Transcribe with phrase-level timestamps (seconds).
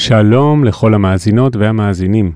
[0.00, 2.32] שלום לכל המאזינות והמאזינים.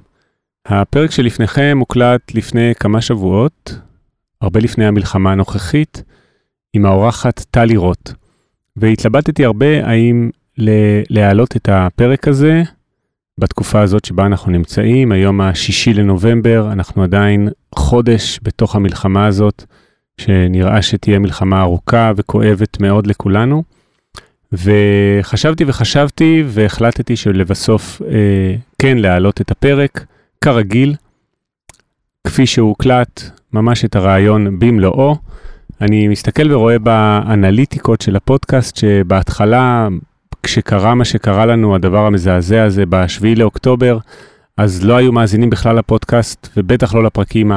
[0.66, 3.78] הפרק שלפניכם הוקלט לפני כמה שבועות,
[4.40, 6.02] הרבה לפני המלחמה הנוכחית,
[6.72, 8.10] עם האורחת טלי רוט.
[8.76, 10.30] והתלבטתי הרבה האם
[11.10, 12.62] להעלות את הפרק הזה
[13.38, 19.64] בתקופה הזאת שבה אנחנו נמצאים, היום השישי לנובמבר, אנחנו עדיין חודש בתוך המלחמה הזאת,
[20.20, 23.62] שנראה שתהיה מלחמה ארוכה וכואבת מאוד לכולנו.
[24.54, 30.04] וחשבתי וחשבתי והחלטתי שלבסוף אה, כן להעלות את הפרק,
[30.40, 30.94] כרגיל,
[32.26, 35.16] כפי שהוקלט, ממש את הרעיון במלואו.
[35.80, 39.88] אני מסתכל ורואה באנליטיקות של הפודקאסט שבהתחלה,
[40.42, 43.98] כשקרה מה שקרה לנו, הדבר המזעזע הזה ב-7 לאוקטובר,
[44.56, 47.52] אז לא היו מאזינים בכלל לפודקאסט, ובטח לא לפרקים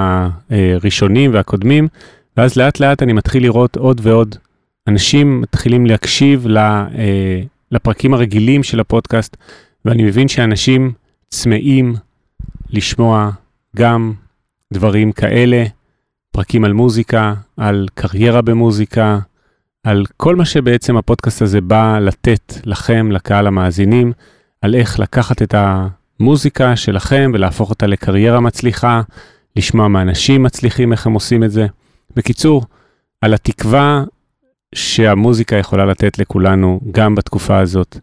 [0.49, 1.87] הראשונים והקודמים,
[2.37, 4.35] ואז לאט לאט אני מתחיל לראות עוד ועוד
[4.87, 6.85] אנשים מתחילים להקשיב אה,
[7.71, 9.37] לפרקים הרגילים של הפודקאסט,
[9.85, 10.91] ואני מבין שאנשים
[11.29, 11.95] צמאים
[12.69, 13.31] לשמוע
[13.75, 14.13] גם
[14.73, 15.65] דברים כאלה,
[16.31, 19.19] פרקים על מוזיקה, על קריירה במוזיקה,
[19.83, 24.13] על כל מה שבעצם הפודקאסט הזה בא לתת לכם, לקהל המאזינים,
[24.61, 29.01] על איך לקחת את המוזיקה שלכם ולהפוך אותה לקריירה מצליחה,
[29.55, 31.67] לשמוע מאנשים מצליחים איך הם עושים את זה.
[32.15, 32.63] בקיצור,
[33.21, 34.03] על התקווה
[34.75, 37.97] שהמוזיקה יכולה לתת לכולנו גם בתקופה הזאת.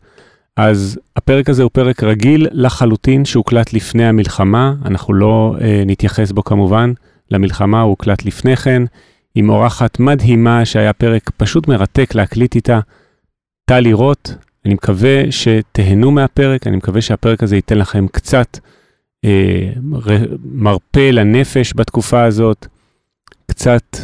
[0.56, 6.44] אז הפרק הזה הוא פרק רגיל לחלוטין שהוקלט לפני המלחמה, אנחנו לא אה, נתייחס בו
[6.44, 6.92] כמובן
[7.30, 8.82] למלחמה, הוא הוקלט לפני כן,
[9.34, 12.80] עם אורחת מדהימה שהיה פרק פשוט מרתק להקליט איתה,
[13.64, 14.30] טלי רוט.
[14.64, 18.58] אני מקווה שתהנו מהפרק, אני מקווה שהפרק הזה ייתן לכם קצת
[19.24, 19.72] אה,
[20.44, 22.66] מרפא לנפש בתקופה הזאת,
[23.46, 23.96] קצת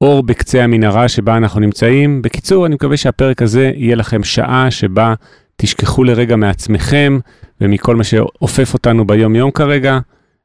[0.00, 2.22] אור בקצה המנהרה שבה אנחנו נמצאים.
[2.22, 5.14] בקיצור, אני מקווה שהפרק הזה יהיה לכם שעה שבה
[5.56, 7.18] תשכחו לרגע מעצמכם
[7.60, 9.98] ומכל מה שאופף אותנו ביום-יום כרגע,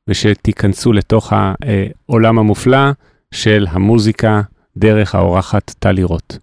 [0.07, 2.91] ושתיכנסו לתוך העולם המופלא
[3.31, 4.42] של המוזיקה
[4.77, 6.33] דרך האורחת טלי רוט.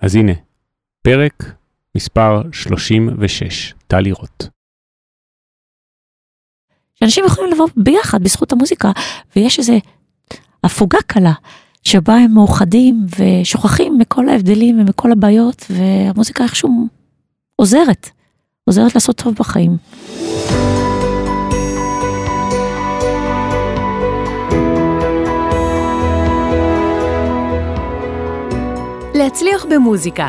[0.00, 0.32] אז הנה,
[1.02, 1.44] פרק
[1.96, 4.44] מספר 36, טלי רוט.
[6.94, 8.90] שאנשים יכולים לבוא ביחד בזכות המוזיקה,
[9.36, 9.78] ויש איזה
[10.64, 11.32] הפוגה קלה.
[11.82, 16.86] שבה הם מאוחדים ושוכחים מכל ההבדלים ומכל הבעיות, והמוזיקה איכשהו
[17.56, 18.10] עוזרת,
[18.64, 19.76] עוזרת לעשות טוב בחיים.
[29.14, 30.28] להצליח במוזיקה,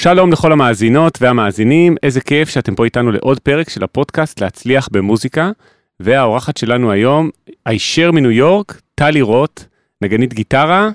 [0.00, 5.50] שלום לכל המאזינות והמאזינים, איזה כיף שאתם פה איתנו לעוד פרק של הפודקאסט להצליח במוזיקה.
[6.00, 7.30] והאורחת שלנו היום,
[7.66, 9.64] הישר מניו יורק, טלי רוט,
[10.02, 10.90] נגנית גיטרה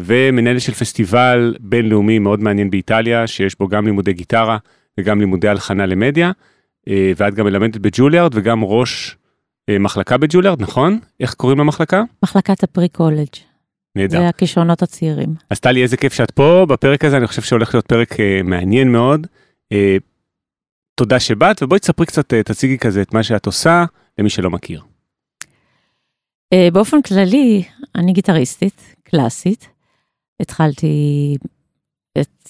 [0.00, 4.58] ומנהלת של פסטיבל בינלאומי מאוד מעניין באיטליה, שיש בו גם לימודי גיטרה
[4.98, 6.32] וגם לימודי הלחנה למדיה,
[6.88, 9.16] אה, ואת גם מלמדת בג'וליארד וגם ראש
[9.68, 10.98] אה, מחלקה בג'וליארד, נכון?
[11.20, 12.02] איך קוראים למחלקה?
[12.22, 13.49] מחלקת הפרי קולג'.
[13.96, 14.18] נהדר.
[14.18, 15.34] זה הכישרונות הצעירים.
[15.50, 18.92] אז טלי, איזה כיף שאת פה בפרק הזה, אני חושב שהולך להיות פרק uh, מעניין
[18.92, 19.26] מאוד.
[19.74, 19.76] Uh,
[20.94, 23.84] תודה שבאת, ובואי תספרי קצת, uh, תציגי כזה את מה שאת עושה
[24.18, 24.82] למי שלא מכיר.
[26.54, 27.62] Uh, באופן כללי,
[27.94, 29.68] אני גיטריסטית, קלאסית.
[30.40, 31.36] התחלתי
[32.20, 32.48] את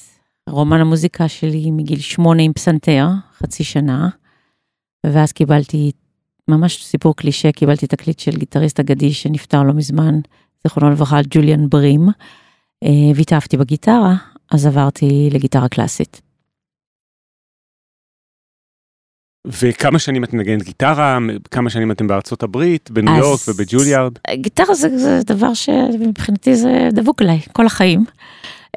[0.49, 3.07] רומן המוזיקה שלי מגיל שמונה עם פסנתר,
[3.39, 4.09] חצי שנה,
[5.07, 5.93] ואז קיבלתי,
[6.49, 10.15] ממש סיפור קלישה, קיבלתי תקליט של גיטריסט אגדי שנפטר לא מזמן,
[10.65, 12.09] זיכרונו לברכה, ג'וליאן ברים,
[12.85, 14.15] אה, והתאהבתי בגיטרה,
[14.51, 16.21] אז עברתי לגיטרה קלאסית.
[19.47, 21.19] וכמה שנים את מנגנת גיטרה?
[21.51, 24.13] כמה שנים אתם בארצות הברית, בניו יורק ובג'וליארד?
[24.35, 28.05] גיטרה זה, זה דבר שמבחינתי זה דבוק אליי, כל החיים.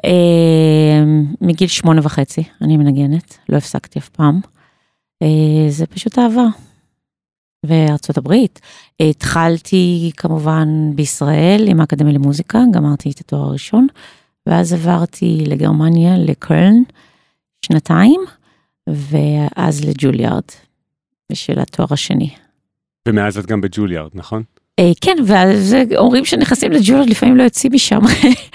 [0.04, 1.04] אה,
[1.40, 4.40] מגיל שמונה וחצי אני מנגנת, לא הפסקתי אף פעם.
[5.22, 6.46] אה, זה פשוט אהבה.
[7.66, 8.60] וארצות הברית.
[9.00, 13.86] התחלתי כמובן בישראל עם האקדמיה למוזיקה, גמרתי את התואר הראשון,
[14.46, 16.74] ואז עברתי לגרמניה, לקרלן,
[17.66, 18.20] שנתיים,
[18.86, 20.42] ואז לג'וליארד,
[21.32, 22.30] בשביל התואר השני.
[23.08, 24.42] ומאז את גם בג'וליארד, נכון?
[24.78, 28.00] אה, כן, ואז אומרים שנכנסים לג'וליארד, לפעמים לא יוצאים משם.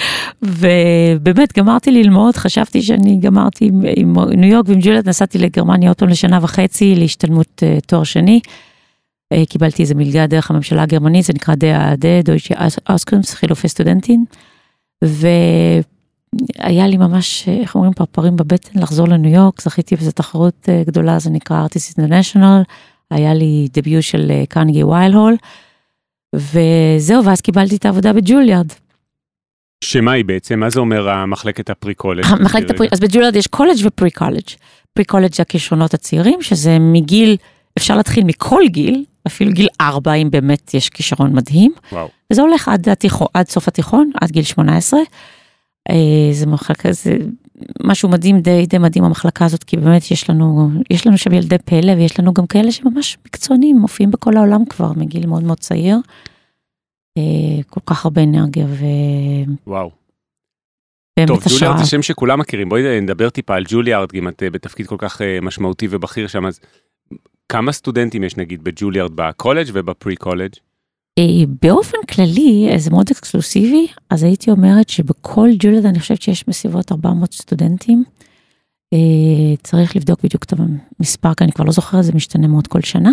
[0.42, 6.10] ובאמת, גמרתי ללמוד, חשבתי שאני גמרתי עם ניו יורק ועם ג'וליארד, נסעתי לגרמניה עוד פעם
[6.10, 8.40] לשנה וחצי להשתלמות אה, תואר שני.
[9.34, 12.56] אה, קיבלתי איזה מלגה דרך הממשלה הגרמנית, זה נקרא DAD, דויטשה
[12.90, 14.26] אוסקונס, חילופי סטודנטים.
[15.02, 21.20] והיה לי ממש, איך אומרים, פרפרים בבטן לחזור לניו יורק, זכיתי באיזו תחרות אה, גדולה,
[21.20, 22.62] זה נקרא Artists International,
[23.12, 25.36] היה לי debut של Carnegie Weill Hall,
[26.36, 28.68] וזהו, ואז קיבלתי את העבודה בג'וליארד.
[29.84, 30.60] שמה היא בעצם?
[30.60, 32.26] מה זה אומר המחלקת ה pre-college?
[32.46, 34.50] מחלקת ה pre, אז בג'וליארד יש קולג' ו pre-college.
[34.94, 37.38] pre-college זה הכישרונות הצעירים, שזה מגיל,
[37.78, 41.74] אפשר להתחיל מכל גיל, אפילו גיל 4, אם באמת יש כישרון מדהים.
[41.92, 42.08] וואו.
[42.32, 45.00] וזה הולך עד, התיכון, עד סוף התיכון, עד גיל 18.
[45.90, 45.96] אה,
[46.32, 47.18] זה מחלקה, זה
[47.84, 51.58] משהו מדהים, די, די מדהים המחלקה הזאת, כי באמת יש לנו, יש לנו שם ילדי
[51.58, 55.98] פלא, ויש לנו גם כאלה שממש מקצוענים, מופיעים בכל העולם כבר מגיל מאוד מאוד צעיר.
[57.18, 58.86] אה, כל כך הרבה אנרגיה ו...
[59.68, 60.00] וואו.
[61.28, 61.40] טוב.
[61.50, 62.70] ג'וליארד זה שם שכולם מכירים.
[62.70, 66.46] בואי נדבר טיפה על ג'וליארד, אם את אה, בתפקיד כל כך אה, משמעותי ובכיר שם,
[66.46, 66.60] אז
[67.50, 70.54] כמה סטודנטים יש נגיד בג'וליארד בקולג' ובפרי-קולג'?
[71.20, 71.24] אה,
[71.62, 76.92] באופן כללי, אה, זה מאוד אקסקלוסיבי, אז הייתי אומרת שבכל ג'וליארד אני חושבת שיש בסביבות
[76.92, 78.04] 400 סטודנטים.
[78.94, 80.54] אה, צריך לבדוק בדיוק את
[81.00, 83.12] המספר, כי אני כבר לא זוכרת, זה משתנה מאוד כל שנה.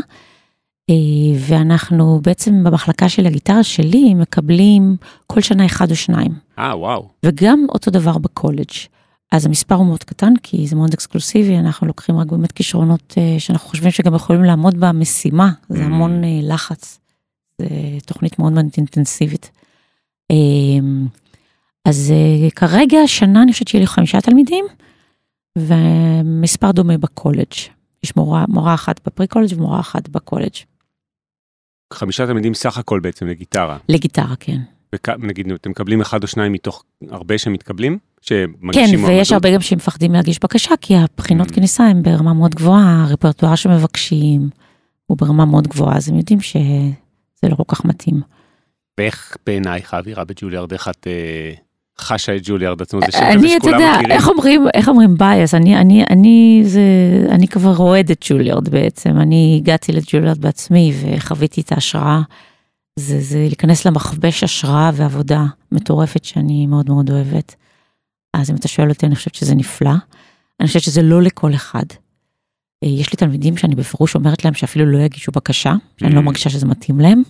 [1.38, 4.96] ואנחנו בעצם במחלקה של הגיטרה שלי מקבלים
[5.26, 6.32] כל שנה אחד או שניים.
[6.58, 7.08] אה, וואו.
[7.24, 8.70] וגם אותו דבר בקולג'.
[9.32, 13.40] אז המספר הוא מאוד קטן, כי זה מאוד אקסקלוסיבי, אנחנו לוקחים רק באמת כישרונות אה,
[13.40, 15.84] שאנחנו חושבים שגם יכולים לעמוד במשימה, זה Mm.
[15.84, 17.00] המון אה, לחץ.
[17.60, 17.66] זה
[18.06, 19.50] תוכנית מאוד מאוד אינטנסיבית.
[20.30, 20.36] אה,
[21.84, 24.64] אז אה, כרגע השנה אני חושבת שיהיה לי חמישה תלמידים,
[25.58, 27.52] ומספר דומה בקולג'.
[28.02, 30.54] יש מורה, מורה אחת ב pre-college ומורה אחת בקולג'.
[31.92, 33.78] חמישה תלמידים סך הכל בעצם לגיטרה.
[33.88, 34.58] לגיטרה, כן.
[35.18, 37.98] ונגיד אתם מקבלים אחד או שניים מתוך הרבה שמתקבלים?
[38.72, 39.32] כן, ויש?
[39.32, 41.54] הרבה גם שמפחדים להגיש בקשה, כי הבחינות Mm.
[41.54, 44.50] כניסה הם ברמה מאוד גבוהה, הרפרטואר שמבקשים
[45.06, 48.20] הוא ברמה מאוד גבוהה, אז הם יודעים שזה לא כל כך מתאים.
[48.98, 51.52] ואיך בעינייך האווירה בג'וליארד, איך את אה,
[51.98, 53.00] חשה את ג'וליארד עצמו?
[53.00, 54.12] זה שם כזה אני, אתה שכולם יודע, מכירים?
[54.12, 56.80] איך אומרים, איך אומרים בייס, אני, אני, אני, זה,
[57.30, 62.20] אני כבר אוהד את ג'וליארד בעצם, אני הגעתי לג'וליארד בעצמי וחוויתי את ההשראה.
[62.98, 67.56] זה, זה להיכנס למכבש השראה ועבודה מטורפת שאני מאוד מאוד אוהבת.
[68.40, 69.90] אז אם אתה שואל אותי, אני חושבת שזה נפלא.
[70.60, 71.82] אני חושבת שזה לא לכל אחד.
[72.84, 76.22] אה, יש לי תלמידים שאני בפירוש אומרת להם שאפילו לא יגישו בקשה, שאני לא Mm.
[76.22, 77.22] מרגישה שזה מתאים להם.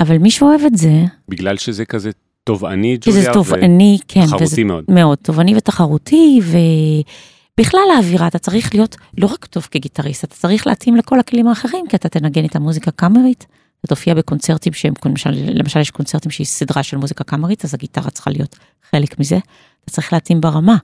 [0.00, 2.10] אבל מי שאוהב את זה, בגלל שזה כזה
[2.44, 4.84] תובעני, כי זה תובעני, כן, וזה ותחרותי מאוד.
[4.88, 6.40] מאוד תובעני ותחרותי,
[7.54, 11.84] ובכלל האווירה, אתה צריך להיות לא רק טוב כגיטריסט, אתה צריך להתאים לכל הכלים האחרים,
[11.88, 13.46] כי אתה תנגן את המוזיקה קאמרית,
[13.80, 18.10] אתה תופיע בקונצרטים שהם, למשל, למשל יש קונצרטים שהיא סדרה של מוזיקה קאמרית, אז הגיטרה
[18.10, 18.56] צריכה להיות
[18.90, 19.38] חלק מזה,
[19.86, 20.76] אתה צריך להתאים ברמה.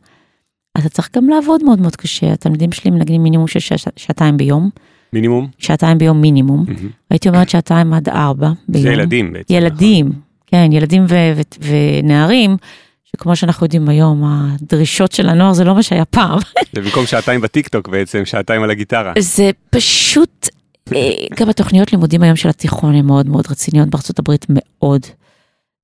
[0.79, 4.71] אתה צריך גם לעבוד מאוד מאוד קשה, התלמידים שלי מנגנים מינימום של שע, שעתיים ביום,
[5.13, 5.49] מינימום?
[5.59, 6.89] שעתיים ביום מינימום, מהמם.
[7.11, 8.83] הייתי אומרת שעתיים עד ארבע ביום.
[8.83, 9.55] זה ילדים בעצם.
[9.55, 10.13] ילדים,
[10.47, 11.69] כן, ילדים ו- ו-
[12.03, 12.57] ונערים,
[13.05, 16.39] שכמו שאנחנו יודעים היום, הדרישות של הנוער זה לא מה שהיה פעם.
[16.39, 16.63] נכון?
[16.73, 19.13] זה במקום שעתיים בטיקטוק בעצם, שעתיים על הגיטרה.
[19.19, 20.49] זה פשוט,
[20.95, 21.11] אה,
[21.41, 25.01] גם התוכניות לימודים היום של התיכון הן מאוד מאוד רציניות, בארצות הברית מאוד.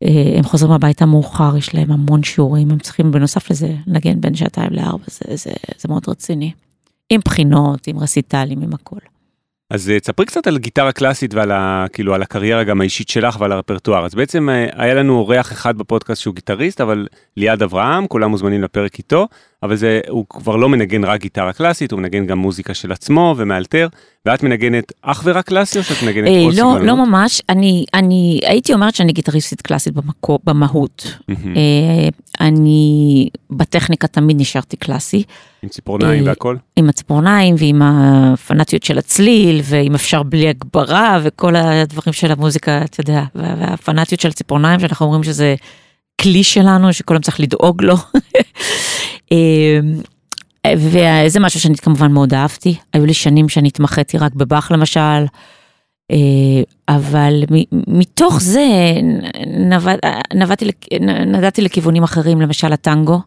[0.05, 4.35] אה, הם חוזרים הביתה מאוחר, יש להם המון שיעורים, הם צריכים בנוסף לזה לנגן בין
[4.35, 6.53] שעתיים לארבע, זה, זה, זה מאוד רציני.
[7.11, 8.99] עם בחינות, עם רסיטלים, עם הכל.
[9.71, 13.37] אז אה, תספרי קצת על גיטרה קלאסית ועל ה, כאילו, על הקריירה גם האישית שלך
[13.41, 14.05] ועל הרפרטואר.
[14.05, 17.07] אז בעצם אה, היה לנו אורח אחד בפודקאסט שהוא גיטריסט, אבל
[17.37, 19.29] ליעד אברהם, כולם מוזמנים לפרק איתו,
[19.63, 23.35] אבל זה, הוא כבר לא מנגן רק גיטרה קלאסית, הוא מנגן גם מוזיקה של עצמו
[23.39, 23.89] ומאלתר,
[24.29, 26.83] ואת מנגנת אך ורק קלאסי או שאת מנגנת אה, כל לא, סגנונות?
[26.83, 31.17] לא ממש, אני, אני הייתי אומרת שאני גיטריסטית קלאסית במקו, במהות.
[31.31, 32.09] אה,
[32.41, 35.23] אני בטכניקה תמיד נשארתי קלאסי,
[35.63, 36.57] עם ציפורניים אה, והכל?
[36.77, 43.01] עם הציפורניים ועם הפנאטיות של הצליל, ואם אפשר בלי הגברה, וכל הדברים של המוזיקה, אתה
[43.01, 45.55] יודע, וה- והפנאטיות של הציפורניים, שאנחנו אומרים שזה
[46.21, 47.95] כלי שלנו, שכולם צריך לדאוג לו.
[50.77, 55.25] וזה משהו שאני כמובן מאוד אהבתי, היו לי שנים שאני התמחיתי רק בבאך למשל,
[56.11, 56.17] אה,
[56.89, 57.43] אבל
[57.87, 58.67] מתוך זה
[60.67, 60.93] לכ-
[61.27, 63.21] נדדתי לכיוונים אחרים, למשל הטנגו,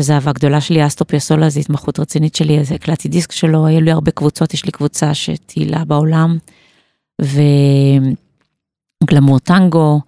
[0.00, 3.80] שזו אהבה גדולה שלי, אסטור פיאסולה, זו התמחות רצינית שלי, אז הקלטתי דיסק שלו, היו
[3.80, 6.38] לי הרבה קבוצות, יש לי קבוצה שטיילה בעולם,
[9.04, 10.00] ו Glamour Tango,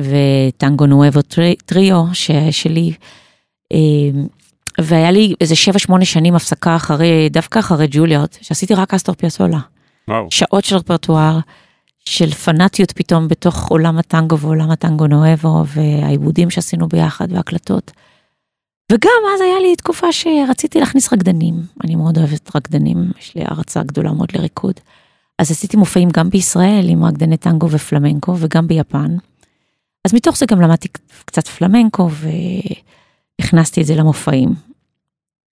[0.00, 2.04] ו Tango Nuevo טרי- טריו
[2.50, 2.92] שלי,
[3.72, 3.78] אה,
[4.80, 9.58] והיה לי איזה שבע שמונה שנים הפסקה אחרי, דווקא אחרי ג'וליארד, שעשיתי רק אסטור פיאסולה.
[10.08, 10.26] וואו.
[10.30, 11.38] שעות של רפרטואר,
[12.04, 17.90] של פנאטיות פתאום בתוך עולם הטנגו ועולם הטנגו נואבו, והעיבודים שעשינו ביחד והקלטות.
[18.92, 23.82] וגם אז היה לי תקופה שרציתי להכניס רקדנים, אני מאוד אוהבת רקדנים, יש לי הערצה
[23.82, 24.74] גדולה מאוד לריקוד.
[25.38, 29.16] אז עשיתי מופעים גם בישראל עם רקדני טנגו ופלמנקו וגם ביפן.
[30.04, 30.88] אז מתוך זה גם למדתי
[31.24, 32.08] קצת פלמנקו
[33.42, 34.48] והכנסתי את זה למופעים.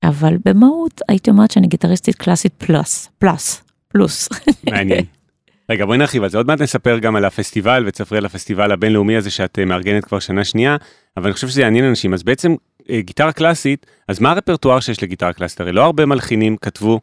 [0.04, 4.28] אבל במהות הייתי אומרת שאני גיטריסטית קלאסית פלוס, פלוס, פלוס.
[4.70, 5.04] מעניין.
[5.70, 9.16] רגע בואי נרחיב על זה עוד מעט נספר גם על הפסטיבל ותספרי על הפסטיבל הבינלאומי
[9.16, 10.76] הזה שאת אה, מארגנת כבר שנה שנייה
[11.16, 12.54] אבל אני חושב שזה יעניין אנשים אז בעצם
[12.90, 17.00] אה, גיטרה קלאסית אז מה הרפרטואר שיש לגיטרה קלאסית הרי לא הרבה מלחינים כתבו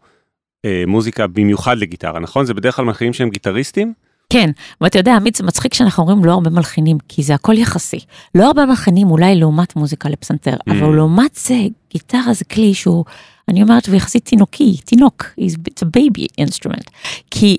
[0.65, 3.93] אה, מוזיקה במיוחד לגיטרה נכון זה בדרך כלל מלחינים שהם גיטריסטים.
[4.31, 4.49] כן,
[4.81, 7.99] ואתה יודע, עמית, זה מצחיק שאנחנו אומרים לא הרבה מלחינים, כי זה הכל יחסי.
[8.35, 10.71] לא הרבה מלחינים אולי לעומת מוזיקה לפסנתר, mm.
[10.71, 11.55] אבל לעומת זה,
[11.91, 13.05] גיטרה זה כלי שהוא,
[13.47, 16.89] אני אומרת, הוא יחסית תינוקי, תינוק, it's a baby instrument.
[17.31, 17.57] כי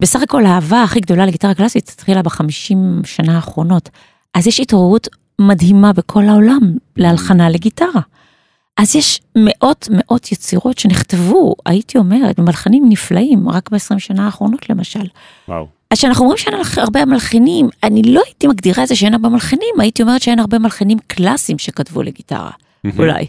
[0.00, 3.88] בסך הכל האהבה הכי גדולה לגיטרה קלאסית התחילה בחמישים שנה האחרונות.
[4.34, 5.08] אז יש התעוררות
[5.38, 8.00] מדהימה בכל העולם להלחנה לגיטרה.
[8.76, 15.06] אז יש מאות מאות יצירות שנכתבו, הייתי אומרת, במלחנים נפלאים, רק ב-20 שנה האחרונות למשל.
[15.48, 15.79] וואו.
[15.92, 19.80] אז כשאנחנו אומרים שאין הרבה מלחינים, אני לא הייתי מגדירה את זה שאין הרבה מלחינים,
[19.80, 22.50] הייתי אומרת שאין הרבה מלחינים קלאסיים שכתבו לגיטרה,
[22.98, 23.26] אולי.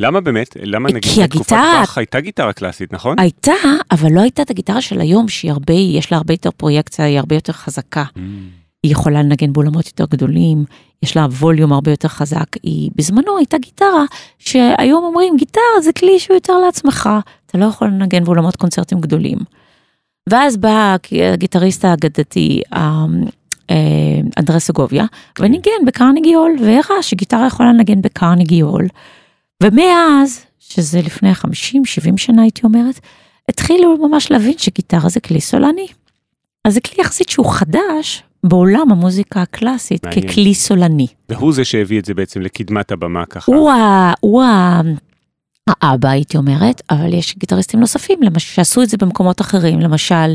[0.00, 0.56] למה באמת?
[0.62, 3.18] למה נגיד בתקופת באך הייתה גיטרה קלאסית, נכון?
[3.18, 3.52] הייתה,
[3.90, 7.18] אבל לא הייתה את הגיטרה של היום, שהיא הרבה, יש לה הרבה יותר פרויקציה, היא
[7.18, 8.04] הרבה יותר חזקה.
[8.14, 8.18] Mm.
[8.82, 10.64] היא יכולה לנגן באולמות יותר גדולים,
[11.02, 12.46] יש לה ווליום הרבה יותר חזק.
[12.62, 14.04] היא בזמנו הייתה גיטרה,
[14.38, 17.10] שהיום אומרים, גיטרה זה כלי שהוא יותר לעצמך,
[17.46, 19.38] אתה לא יכול לנגן באולמות קונצרטים גדולים.
[20.28, 20.96] ואז בא
[21.32, 23.24] הגיטריסט האגדתי, אמ,
[23.70, 23.76] אה,
[24.38, 25.04] אנדרס סגוביה,
[25.38, 28.88] וניגן בקרניגי הול, והראה שגיטרה יכולה לנגן בקרניגי הול.
[29.62, 33.00] ומאז, שזה לפני 50-70 שנה הייתי אומרת,
[33.48, 35.86] התחילו ממש להבין שגיטרה זה כלי סולני.
[36.64, 40.28] אז זה כלי יחסית שהוא חדש בעולם המוזיקה הקלאסית מעניין.
[40.28, 41.06] ככלי סולני.
[41.28, 43.52] והוא זה שהביא את זה בעצם לקדמת הבמה ככה.
[43.52, 44.80] הוא, ה, הוא ה,
[45.68, 50.34] האבא הייתי אומרת, אבל יש גיטריסטים נוספים למשל, שעשו את זה במקומות אחרים, למשל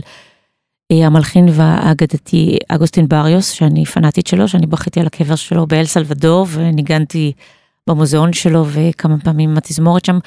[0.91, 6.47] אה, המלחין והאגדתי אגוסטין בריוס, שאני פנאטית שלו, שאני בכיתי על הקבר שלו באל סלבדור
[6.49, 7.31] וניגנתי
[7.87, 10.19] במוזיאון שלו וכמה פעמים התזמורת שם.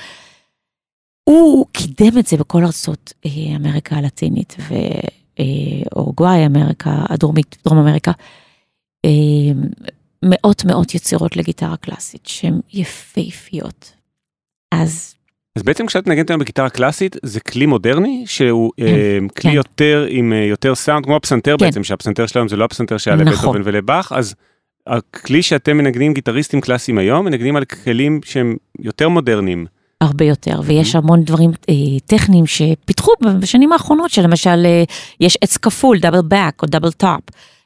[1.25, 4.57] הוא קידם את זה בכל ארצות אה, אמריקה הלטינית
[5.41, 8.13] ואורוגוואי, אמריקה הדרומית, דרום אמריקה.
[9.05, 9.11] אה,
[10.23, 14.00] מאות מאות יצירות לגיטרה קלאסית שהן יפהפיות.
[14.73, 15.15] אז
[15.57, 19.57] אז בעצם כשאת נגנת היום בגיטרה קלאסית זה כלי מודרני שהוא כן, אה, כלי כן.
[19.57, 21.67] יותר עם יותר סאונד כמו הפסנתר כן.
[21.67, 23.33] בעצם שהפסנתר שלנו זה לא הפסנתר שהיה נכון.
[23.33, 24.35] לבטהובן ולבאך אז
[24.87, 29.67] הכלי שאתם מנגנים גיטריסטים קלאסיים היום, מנגנים על כלים שהם יותר מודרניים.
[30.01, 31.75] הרבה יותר, ויש המון דברים אה,
[32.07, 34.85] טכניים שפיתחו בשנים האחרונות, שלמשל אה,
[35.21, 37.21] יש עץ כפול, double back או double top,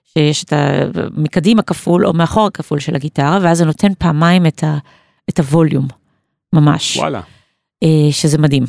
[0.04, 4.78] שיש את המקדימה כפול או מאחור הכפול של הגיטרה, ואז זה נותן פעמיים את, ה,
[5.30, 5.88] את הווליום,
[6.54, 6.96] ממש.
[6.96, 7.20] וואלה.
[7.82, 8.64] אה, שזה מדהים,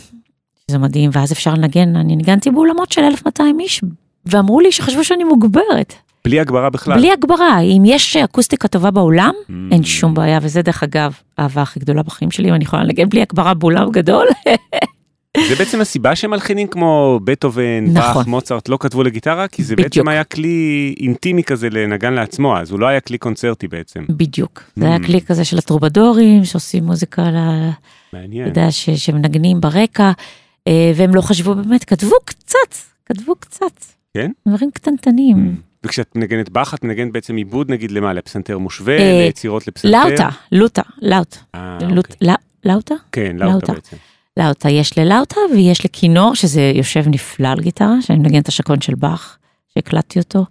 [0.68, 3.82] שזה מדהים, ואז אפשר לנגן, אני ניגנתי באולמות של 1200 איש,
[4.26, 5.94] ואמרו לי שחשבו שאני מוגברת.
[6.26, 6.98] בלי הגברה בכלל.
[6.98, 9.52] בלי הגברה, אם יש אקוסטיקה טובה בעולם, mm.
[9.72, 13.10] אין שום בעיה, וזה דרך אגב האהבה הכי גדולה בחיים שלי, אם אני יכולה לנגן
[13.10, 14.28] בלי הגברה באולם גדול.
[15.50, 18.16] זה בעצם הסיבה שמלחינים כמו בטהובן, נכון.
[18.16, 19.90] באך, מוצרט לא כתבו לגיטרה, כי זה בדיוק.
[19.90, 24.06] בעצם היה כלי אינטימי כזה לנגן לעצמו, אז הוא לא היה כלי קונצרטי בעצם.
[24.10, 24.80] בדיוק, mm.
[24.80, 27.70] זה היה כלי כזה של הטרובדורים, שעושים מוזיקה, ל...
[28.14, 28.48] מעניין.
[28.48, 28.90] אתה יודע, ש...
[28.90, 30.12] שמנגנים ברקע,
[30.68, 32.76] אה, והם לא חשבו באמת, כתבו קצת,
[33.06, 33.86] כתבו קצת.
[34.14, 34.32] כן?
[34.48, 35.38] דברים קטנטנים.
[35.38, 35.86] Mm.
[35.86, 40.08] וכשאת מנגנת באך את מנגנת בעצם עיבוד נגיד למה לפסנתר מושווה אה, ליצירות לפסנתר.
[40.08, 41.38] לאוטה, לוטה, לאוט.
[41.56, 42.28] אה, אוקיי.
[42.64, 42.96] לאוטה?
[43.12, 43.98] כן, לאוטה בעצם.
[44.38, 48.96] לאוטה, יש ללאוטה ויש לכינור שזה יושב נפלא על גיטרה, שאני מנגנת את השקון של
[48.96, 49.38] באך,
[49.74, 50.46] שהקלטתי אותו.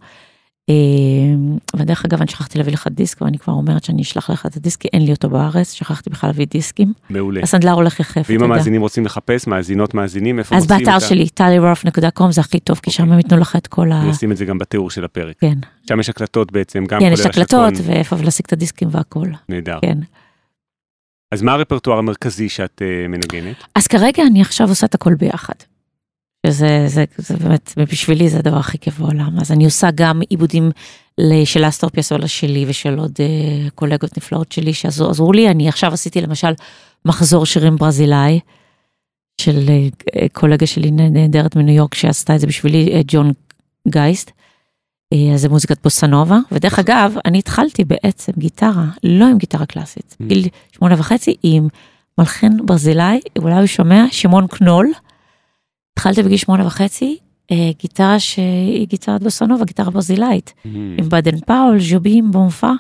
[0.68, 4.56] אמ, ודרך אגב, אני שכחתי להביא לך דיסק, ואני כבר אומרת שאני אשלח לך את
[4.56, 6.92] הדיסק, כי אין לי אותו בארץ, שכחתי בכלל להביא דיסקים.
[7.10, 7.40] מעולה.
[7.42, 10.96] הסנדלר הולך יחף, ואם המאזינים רוצים לחפש, מאזינות, מאזינים, איפה מוצאים אותה?
[10.96, 14.02] אז באתר שלי, tallyrof.com זה הכי טוב, כי שם הם ייתנו לך את כל ה...
[14.02, 15.36] אני אשים את זה גם בתיאור של הפרק.
[15.40, 15.58] כן.
[15.88, 19.28] שם יש הקלטות בעצם, גם כן, יש הקלטות, ואיפה להשיג את הדיסקים והכל.
[19.48, 19.78] נהדר.
[19.82, 19.98] כן.
[21.34, 23.56] אז מה הרפרטואר המרכזי שאת uh, מנגנת?
[23.74, 25.54] אז כרגע אני עכשיו עושה את הכל ביחד.
[26.46, 29.40] שזה זה, זה באמת, בשבילי זה הדבר הכי כיף בעולם.
[29.40, 30.70] אז אני עושה גם עיבודים
[31.44, 35.48] של אסטור פיאסולה שלי ושל עוד uh, קולגות נפלאות שלי שעזרו לי.
[35.48, 36.52] אני עכשיו עשיתי למשל
[37.04, 38.40] מחזור שירים ברזילאי
[39.40, 43.32] של uh, קולגה שלי נהדרת מניו יורק שעשתה את זה בשבילי, ג'ון
[43.88, 44.30] גייסט.
[45.34, 50.24] אז זה מוזיקת בוסנובה, ודרך אגב, אני התחלתי בעצם גיטרה, לא עם גיטרה קלאסית, mm.
[50.26, 51.68] גיל שמונה וחצי, עם
[52.18, 54.92] מלחין ברזילאי, אולי הוא שומע, שמעון קנול.
[55.92, 57.18] התחלתי בגיל שמונה וחצי,
[57.50, 60.68] אה, גיטרה שהיא גיטרת בוסנובה, גיטרה ברזילאית, mm.
[60.98, 62.72] עם בדן פאול, ז'ובים, בומפה.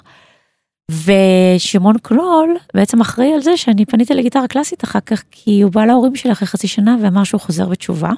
[0.90, 5.84] ושמעון קלול בעצם אחראי על זה שאני פניתי לגיטרה קלאסית אחר כך, כי הוא בא
[5.84, 8.10] להורים שלי אחרי חצי שנה ואמר שהוא חוזר בתשובה.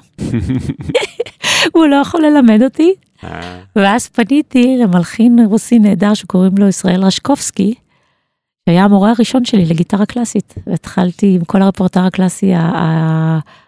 [1.75, 2.93] הוא לא יכול ללמד אותי,
[3.23, 7.73] אה, ואז פניתי למלחין רוסי נהדר שקוראים לו ישראל רשקובסקי,
[8.69, 12.51] שהיה המורה הראשון שלי לגיטרה קלאסית, והתחלתי עם כל הרפורטר הקלאסי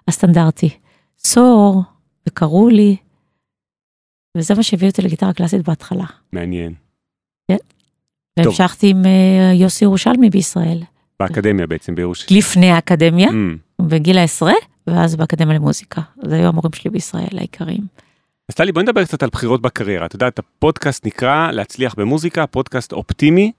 [0.07, 0.69] הסטנדרטי.
[1.17, 1.83] סור,
[2.27, 2.95] וקראו לי,
[4.37, 6.05] וזה מה שהביא אותי לגיטרה קלאסית בהתחלה.
[6.33, 6.73] מעניין.
[8.37, 10.79] והמשכתי עם אה, יוסי ירושלמי בישראל,
[11.19, 12.39] באקדמיה בעצם בירושלים.
[12.39, 14.53] לפני האקדמיה, אמ, בגיל העשרה,
[14.87, 16.01] ואז באקדמיה למוזיקה.
[16.23, 17.81] זה היו המורים שלי בישראל העיקריים.
[18.49, 20.05] אז טלי, בואי נדבר קצת על בחירות בקריירה.
[20.05, 23.51] את יודעת, הפודקאסט נקרא להצליח במוזיקה, פודקאסט אופטימי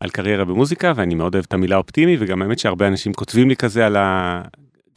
[0.00, 3.56] על קריירה במוזיקה, ואני מאוד אוהב את המילה אופטימי, וגם האמת שהרבה אנשים כותבים לי
[3.56, 4.42] כזה על ה...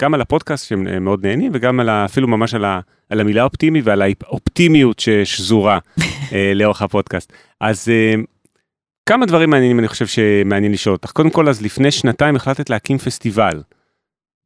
[0.01, 2.05] גם על הפודקאסט שהם אה, מאוד נהנים, וגם על ה...
[2.05, 2.79] אפילו ממש על, ה...
[3.09, 5.79] על המילה אופטימי ועל האופטימיות ששזורה
[6.33, 7.33] אה, לאורך הפודקאסט.
[7.61, 7.87] אז
[9.05, 11.11] כמה דברים מעניינים אני חושב שמעניין לשאול אותך.
[11.11, 13.61] קודם כל, אז לפני שנתיים החלטת להקים פסטיבל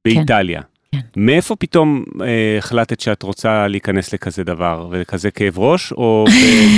[0.06, 0.62] באיטליה.
[0.92, 1.00] כן.
[1.18, 6.26] מאיפה פתאום אה, החלטת שאת רוצה להיכנס לכזה דבר ולכזה כאב ראש, או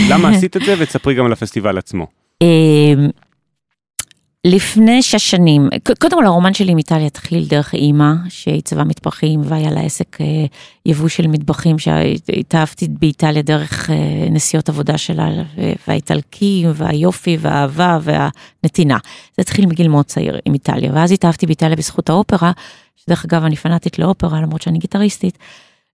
[0.09, 2.07] למה עשית את זה, ותספרי גם על הפסטיבל עצמו.
[4.45, 5.69] לפני שש שנים,
[6.01, 10.25] קודם כל הרומן שלי עם איטליה התחיל דרך אימא שעיצבה מטבחים והיה לה עסק אה,
[10.85, 13.95] יבוא של מטבחים שהתאהבתי באיטליה דרך אה,
[14.31, 15.29] נסיעות עבודה שלה
[15.87, 18.97] והאיטלקים והיופי והאהבה והנתינה.
[19.37, 22.51] זה התחיל מגיל מאוד צעיר עם איטליה ואז התאהבתי באיטליה בזכות האופרה,
[22.95, 25.37] שדרך אגב אני פנאטית לאופרה למרות שאני גיטריסטית.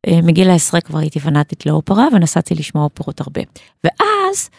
[0.07, 3.41] אה, מגיל העשרה כבר הייתי פנאטית לאופרה ונסעתי לשמוע אופרות הרבה.
[3.83, 4.49] ואז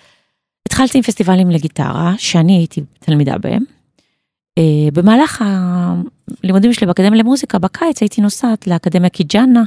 [0.68, 3.62] התחלתי עם פסטיבלים לגיטרה, שאני הייתי תלמידה בהם.
[4.60, 4.62] Uh,
[4.94, 5.44] במהלך
[6.42, 9.62] הלימודים שלי באקדמיה למוזיקה, בקיץ הייתי נוסעת לאקדמיה קיג'אנה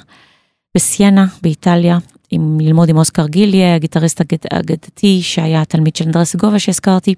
[0.78, 1.98] בסיינה באיטליה,
[2.32, 7.16] עם ללמוד עם אוסקר גיליה, הגיטריסט אגד- אגדתי שהיה תלמיד של אנדרס גובה שהזכרתי.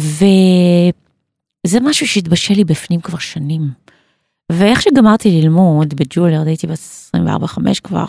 [0.00, 3.70] וזה משהו שהתבשל לי בפנים כבר שנים.
[4.52, 6.78] ואיך שגמרתי ללמוד בג'ולרד, הייתי בת
[7.16, 8.04] 24-5 כבר,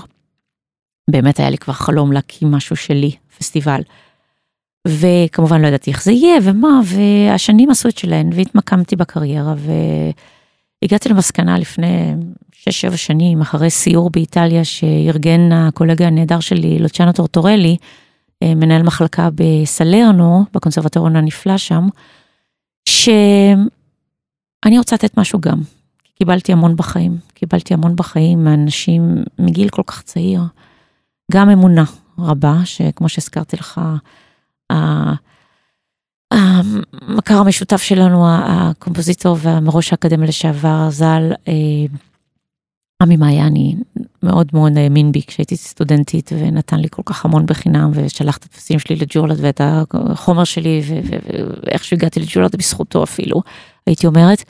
[1.10, 3.82] באמת היה לי כבר חלום להקים משהו שלי, פסטיבל.
[4.88, 9.54] וכמובן לא ידעתי איך זה יהיה ומה, והשנים עשו את שלהן והתמקמתי בקריירה
[10.82, 12.14] והגעתי למסקנה לפני
[12.52, 17.78] 6-7 שנים, אחרי סיור באיטליה שארגן הקולגה הנהדר שלי, לוצ'אנו טורטורלי,
[18.44, 21.88] אה, מנהל מחלקה בסלרנו, בקונסרבטוריון הנפלא שם,
[22.90, 25.62] שאני רוצה לתת משהו גם.
[26.16, 30.42] קיבלתי המון בחיים, קיבלתי המון בחיים מאנשים מגיל כל כך צעיר,
[31.32, 31.84] גם אמונה
[32.20, 33.82] רבה, שכמו שהזכרתי לך,
[36.32, 41.54] המכר המשותף שלנו, הקומפוזיטור והמראש האקדמיה לשעבר, ז"ל, אה,
[43.02, 43.76] עמי מעייני,
[44.24, 48.80] מאוד מאוד האמין בי כשהייתי סטודנטית ונתן לי כל כך המון בחינם ושלח את הטפסים
[48.80, 49.62] שלי לג'ורלד ואת
[49.94, 53.42] החומר שלי ו- ו- ואיכשהו הגעתי לג'ורלד בזכותו אפילו,
[53.88, 54.44] הייתי אומרת.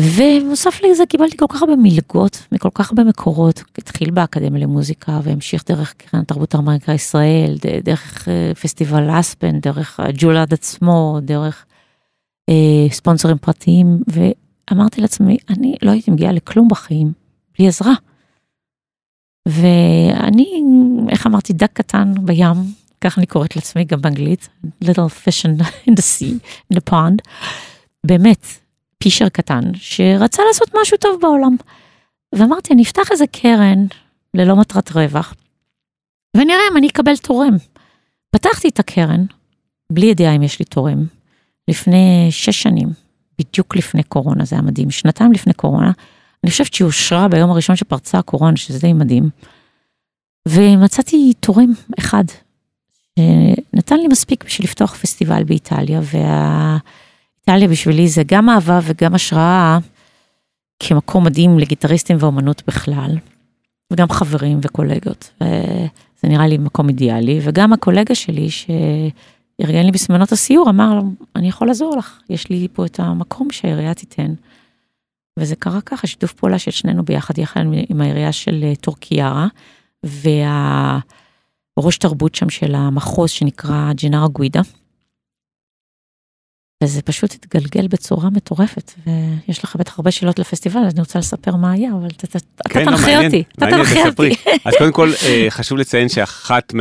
[0.00, 5.64] ונוסף לזה קיבלתי כל כך הרבה מלגות מכל כך הרבה מקורות, התחיל באקדמיה למוזיקה והמשיך
[5.66, 11.66] דרך קרן התרבות האמריקה ישראל, ד- דרך אה, פסטיבל אספן, דרך הג'ולד עצמו, דרך
[12.48, 12.54] אה,
[12.90, 17.12] ספונסרים פרטיים, ואמרתי לעצמי, אני לא הייתי מגיעה לכלום בחיים
[17.58, 17.92] בלי עזרה.
[19.48, 20.62] ואני,
[21.08, 22.54] איך אמרתי, דג קטן בים,
[23.00, 24.48] כך אני קוראת לעצמי גם באנגלית,
[24.84, 26.34] little fish in the sea,
[26.72, 27.16] in the pond,
[28.06, 28.46] באמת,
[28.98, 31.56] פישר קטן, שרצה לעשות משהו טוב בעולם.
[32.34, 33.86] ואמרתי, אני אפתח איזה קרן
[34.34, 35.34] ללא מטרת רווח,
[36.36, 37.56] ונראה אם אני אקבל תורם.
[38.30, 39.24] פתחתי את הקרן,
[39.92, 41.06] בלי ידיעה אם יש לי תורם,
[41.68, 42.88] לפני שש שנים,
[43.38, 45.92] בדיוק לפני קורונה, זה היה מדהים, שנתיים לפני קורונה,
[46.44, 49.30] אני חושבת שהיא אושרה ביום הראשון שפרצה הקורונה, שזה די מדהים.
[50.48, 52.24] ומצאתי תורם אחד,
[53.18, 56.00] שנתן לי מספיק בשביל לפתוח פסטיבל באיטליה,
[57.48, 59.78] ואיטליה בשבילי זה גם אהבה וגם השראה
[60.80, 63.18] כמקום מדהים לגיטריסטים ואומנות בכלל,
[63.92, 65.30] וגם חברים וקולגות.
[65.40, 71.00] וזה נראה לי מקום אידיאלי, וגם הקולגה שלי שארגן לי בזמנות הסיור אמר,
[71.36, 74.34] אני יכול לעזור לך, יש לי פה את המקום שהעירייה תיתן.
[75.38, 79.46] וזה קרה ככה, שיתוף פעולה של שנינו ביחד, יחד עם העירייה של אה, טורקיארה,
[80.02, 84.60] והראש תרבות שם של המחוז שנקרא ג'נרה גווידה.
[86.84, 91.56] וזה פשוט התגלגל בצורה מטורפת, ויש לך בטח הרבה שאלות לפסטיבל, אז אני רוצה לספר
[91.56, 92.38] מה היה, אבל אתה,
[92.68, 94.06] כן, לא, תנחה אותי, אתה תנחה.
[94.06, 94.34] אותי.
[94.64, 96.72] אז קודם כל, אה, חשוב לציין שאחת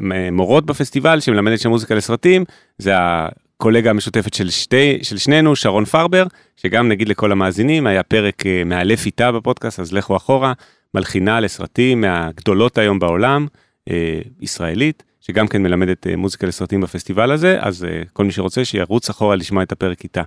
[0.00, 2.44] מהמורות בפסטיבל שמלמדת שם מוזיקה לסרטים,
[2.78, 8.46] זה הקולגה המשותפת של, שתי, של שנינו, שרון פרבר, שגם נגיד לכל המאזינים, היה פרק
[8.46, 10.52] אה, מאלף איתה בפודקאסט, אז לכו אחורה,
[10.94, 13.46] מלחינה לסרטים מהגדולות היום בעולם,
[13.90, 18.64] אה, ישראלית, שגם כן מלמדת אה, מוזיקה לסרטים בפסטיבל הזה, אז אה, כל מי שרוצה
[18.64, 20.22] שירוץ אחורה לשמוע את הפרק איתה.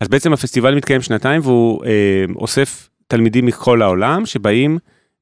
[0.00, 4.78] אז בעצם הפסטיבל מתקיים שנתיים והוא אה, אוסף תלמידים מכל העולם שבאים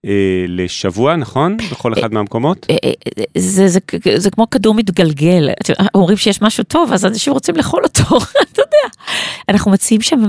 [0.07, 1.57] אה, לשבוע, נכון?
[1.57, 2.67] בכל אחד מהמקומות?
[2.71, 3.79] אה, אה, זה, זה,
[4.17, 5.49] זה כמו כדור מתגלגל,
[5.95, 8.17] אומרים שיש משהו טוב, אז אנשים רוצים לאכול אותו,
[8.53, 8.89] אתה יודע.
[9.49, 10.23] אנחנו מציעים שם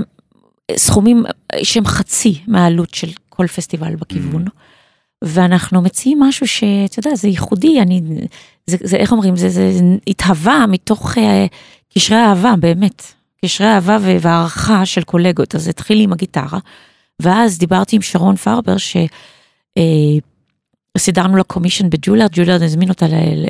[0.75, 1.23] סכומים
[1.63, 4.45] שהם חצי מהעלות של כל פסטיבל בכיוון.
[5.23, 8.01] ואנחנו מציעים משהו שאתה יודע זה ייחודי אני
[8.67, 9.71] זה, זה איך אומרים זה, זה
[10.07, 11.45] התהווה מתוך אה,
[11.93, 13.03] קשרי אהבה באמת
[13.45, 16.59] קשרי אהבה והערכה של קולגות אז התחיל עם הגיטרה
[17.21, 18.75] ואז דיברתי עם שרון פרבר
[20.97, 23.45] שסידרנו לה קומישן בג'ולרד ג'ולרד הזמין אותה ל, ל,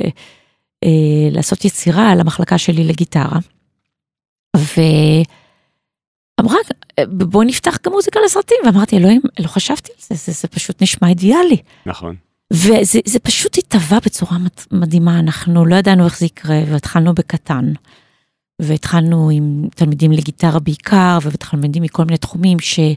[0.84, 3.38] אה, לעשות יצירה על המחלקה שלי לגיטרה.
[4.56, 6.56] ואמרה
[7.06, 11.08] בוא נפתח גם מוזיקה לסרטים ואמרתי אלוהים לא חשבתי על זה זה, זה פשוט נשמע
[11.08, 11.56] אידיאלי.
[11.86, 12.16] נכון.
[12.52, 14.36] וזה זה פשוט התהווה בצורה
[14.72, 17.72] מדהימה אנחנו לא ידענו איך זה יקרה והתחלנו בקטן.
[18.62, 22.96] והתחלנו עם תלמידים לגיטרה בעיקר ותלמידים מכל מיני תחומים שיקחו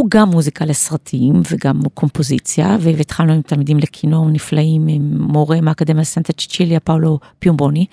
[0.00, 6.32] אה, גם מוזיקה לסרטים וגם קומפוזיציה והתחלנו עם תלמידים לכינור נפלאים עם מורה מהאקדמיה סנטה
[6.32, 7.86] צ'יצ'יליה פאולו פיומבוני.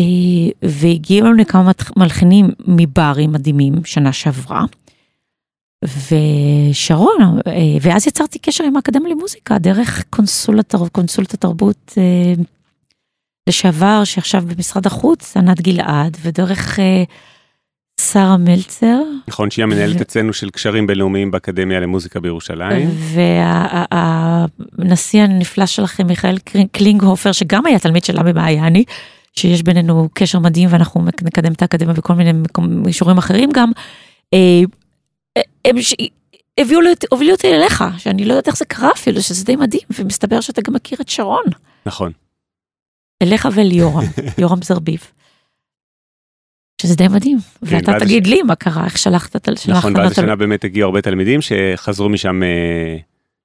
[0.00, 0.04] אה,
[0.62, 4.64] והגיעו לנו כמה מלחינים מברי מדהימים שנה שעברה.
[5.84, 12.42] ושרון, אה, ואז יצרתי קשר עם האקדמיה למוזיקה דרך קונסולת, קונסולת התרבות אה,
[13.48, 16.78] לשעבר שעכשיו במשרד החוץ, ענת גלעד, ודרך
[18.00, 19.02] שרה מלצר.
[19.28, 20.02] נכון, שהיא המנהלת ו...
[20.02, 22.90] אצלנו של קשרים בינלאומיים באקדמיה למוזיקה בירושלים.
[24.78, 26.38] והנשיא הנפלא שלכם, מיכאל
[26.72, 28.84] קלינגהופר, שגם היה תלמיד של עמי מעייני,
[29.32, 33.70] שיש בינינו קשר מדהים ואנחנו נקדם את האקדמיה בכל מיני מישורים אחרים גם.
[34.34, 34.60] אה,
[35.64, 35.76] הם
[36.58, 40.40] הביאו הובילו אותי אליך שאני לא יודעת איך זה קרה אפילו שזה די מדהים ומסתבר
[40.40, 41.44] שאתה גם מכיר את שרון.
[41.86, 42.12] נכון.
[43.22, 44.04] אליך וליורם,
[44.38, 45.00] יורם זרביב.
[46.82, 48.28] שזה די מדהים, כן, ואתה תגיד ש...
[48.28, 52.42] לי מה קרה, איך שלחת את נכון, ואז השנה באמת הגיעו הרבה תלמידים שחזרו משם
[52.42, 52.96] אה,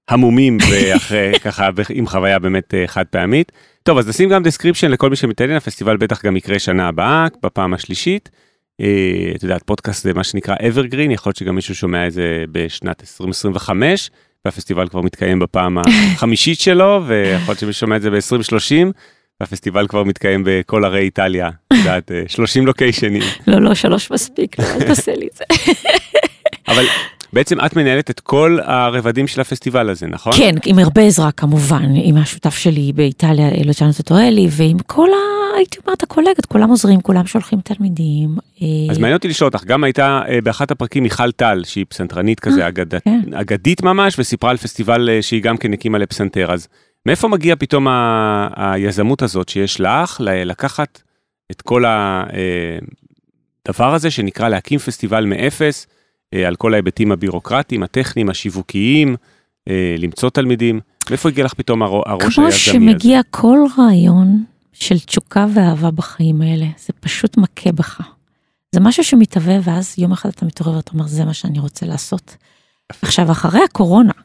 [0.09, 3.51] המומים ואחרי ככה עם חוויה באמת אה, חד פעמית.
[3.83, 7.73] טוב, אז נשים גם description לכל מי שמתעניין, הפסטיבל בטח גם יקרה שנה הבאה, בפעם
[7.73, 8.29] השלישית.
[8.81, 12.43] אה, את יודעת, פודקאסט זה מה שנקרא evergreen, יכול להיות שגם מישהו שומע את זה
[12.51, 14.11] בשנת 2025,
[14.45, 15.77] והפסטיבל כבר מתקיים בפעם
[16.15, 18.91] החמישית שלו, ויכול להיות שמישהו שומע את זה ב-2030.
[19.41, 23.21] והפסטיבל כבר מתקיים בכל ערי איטליה, את יודעת, 30 לוקיישנים.
[23.47, 25.43] לא, לא, שלוש מספיק, לא, אל תעשה לי את זה.
[26.67, 26.85] אבל
[27.33, 30.33] בעצם את מנהלת את כל הרבדים של הפסטיבל הזה, נכון?
[30.37, 35.37] כן, עם הרבה עזרה כמובן, עם השותף שלי באיטליה, לוצ'אנו טוטואלי, ועם כל ה...
[35.57, 38.35] הייתי אומרת הקולגת, כולם עוזרים, כולם שולחים תלמידים.
[38.61, 42.39] אה, אז מעניין אותי לשאול אותך, גם הייתה אה, באחת הפרקים מיכל טל, שהיא פסנתרנית
[42.39, 42.99] כזה, אה, אגד...
[42.99, 43.21] כן.
[43.33, 46.67] אגדית ממש, וסיפרה על פסטיבל שהיא גם כן הקימה לפסנתר, אז
[47.05, 48.47] מאיפה מגיע פתאום ה...
[48.55, 51.01] היזמות הזאת שיש לך, לקחת
[51.51, 55.87] את כל הדבר הזה שנקרא להקים פסטיבל מאפס,
[56.35, 59.15] על כל ההיבטים הבירוקרטיים, הטכניים, השיווקיים,
[59.69, 60.79] אה, למצוא תלמידים.
[61.09, 62.37] מאיפה הגיע לך פתאום הראש היזמי הזה?
[62.37, 68.01] כמו שמגיע כל רעיון של תשוקה ואהבה בחיים האלה, זה פשוט מכה בך.
[68.71, 72.35] זה משהו שמתהווה ואז יום אחד אתה מתעורר ואתה אומר זה מה שאני רוצה לעשות.
[73.01, 74.21] עכשיו אחרי הקורונה, אה,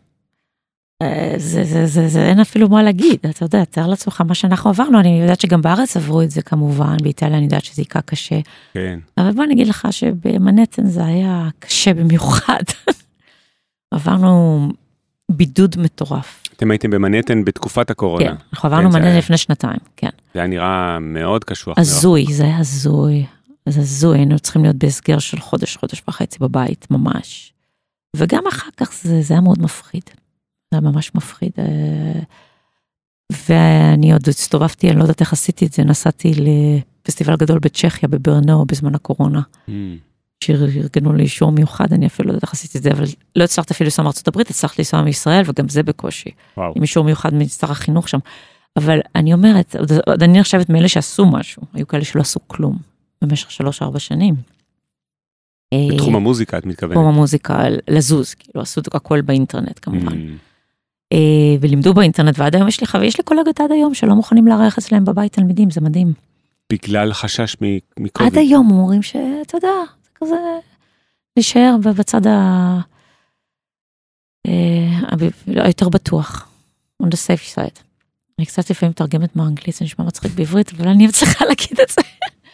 [1.36, 5.00] זה, זה, זה, זה אין אפילו מה להגיד, אתה יודע, תאר לעצמך מה שאנחנו עברנו,
[5.00, 8.40] אני יודעת שגם בארץ עברו את זה כמובן, באיטליה אני יודעת שזה היכה קשה.
[8.74, 8.98] כן.
[9.18, 12.62] אבל בוא נגיד לך שבמנהטן זה היה קשה במיוחד.
[13.94, 14.68] עברנו
[15.32, 16.42] בידוד מטורף.
[16.56, 18.24] אתם הייתם במנהטן בתקופת הקורונה.
[18.24, 20.08] כן, אנחנו עברנו כן, מנהטן לפני שנתיים, כן.
[20.34, 21.78] זה היה נראה מאוד קשוח.
[21.78, 23.26] הזוי, זה היה הזוי.
[23.68, 27.52] זה הזוי, היינו צריכים להיות בהסגר של חודש, חודש וחצי בבית, ממש.
[28.16, 30.02] וגם אחר כך זה, זה היה מאוד מפחיד.
[30.72, 31.52] זה היה ממש מפחיד.
[31.58, 32.20] אה,
[33.48, 38.64] ואני עוד הסתובבתי, אני לא יודעת איך עשיתי את זה, נסעתי לפסטיבל גדול בצ'כיה, בברנו,
[38.64, 39.40] בזמן הקורונה.
[39.68, 39.72] Mm.
[40.44, 43.04] שארגנו לי אישור מיוחד, אני אפילו לא יודעת איך עשיתי את זה, אבל
[43.36, 46.30] לא הצלחתי אפילו לנסוע מארצות הברית, הצלחתי לנסוע מישראל, וגם זה בקושי.
[46.56, 46.72] וואו.
[46.76, 48.18] עם אישור מיוחד משר החינוך שם.
[48.76, 52.78] אבל אני אומרת, עוד, עוד אני נחשבת מאלה שעשו משהו, היו כאלה שלא עשו כלום
[53.22, 54.34] במשך שלוש-ארבע שנים.
[55.92, 56.96] בתחום המוזיקה את מתכוונת.
[56.96, 60.12] בתחום המוזיקה, לזוז, כאילו עשו הכל באינטרנט כמובן.
[60.12, 60.51] Mm.
[61.12, 61.18] אה,
[61.60, 65.04] ולימדו באינטרנט ועד היום יש לי ויש לי קולגות עד היום שלא מוכנים לארח אצלם
[65.04, 66.12] בבית תלמידים זה מדהים.
[66.72, 67.56] בגלל חשש
[67.98, 68.32] מקוביד.
[68.32, 69.68] עד היום אומרים שאתה יודע
[70.02, 70.34] זה כזה
[71.36, 72.78] להישאר בצד ה...
[74.46, 76.48] אה, היותר בטוח.
[77.02, 77.80] on the safe side.
[78.38, 82.02] אני קצת לפעמים מתרגמת מאנגלית זה נשמע מצחיק בעברית אבל אני מצליחה להגיד את זה.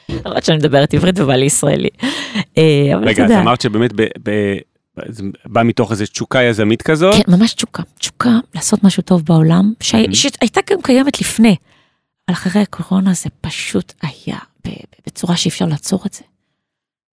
[0.24, 1.88] למרות שאני מדברת עברית ובא לי ישראלי.
[2.58, 3.90] אה, רגע אז אמרת שבאמת
[5.08, 7.14] זה בא מתוך איזו תשוקה יזמית כזאת.
[7.14, 10.14] כן, ממש תשוקה, תשוקה לעשות משהו טוב בעולם, שהי-.
[10.14, 11.56] שהייתה גם קיימת לפני,
[12.28, 14.38] אבל אחרי הקורונה זה פשוט היה
[15.06, 16.22] בצורה שאי אפשר לעצור את זה.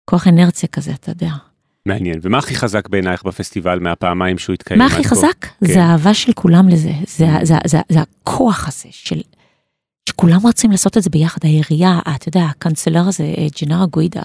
[0.06, 1.32] כוח אנרציה כזה, אתה יודע.
[1.86, 2.20] מעניין.
[2.22, 4.80] ומה הכי חזק בעינייך בפסטיבל מהפעמיים שהוא התקיים?
[4.80, 5.04] מה הכי?
[5.04, 5.42] חזק?
[5.42, 5.74] כן.
[5.74, 9.22] זה האהבה של כולם לזה, זה, זה, זה, זה הכוח הזה של...
[10.10, 14.22] שכולם רוצים לעשות את זה ביחד, העירייה, אתה יודע, הקאנצלר הזה, אה, ג'נרה גוידה,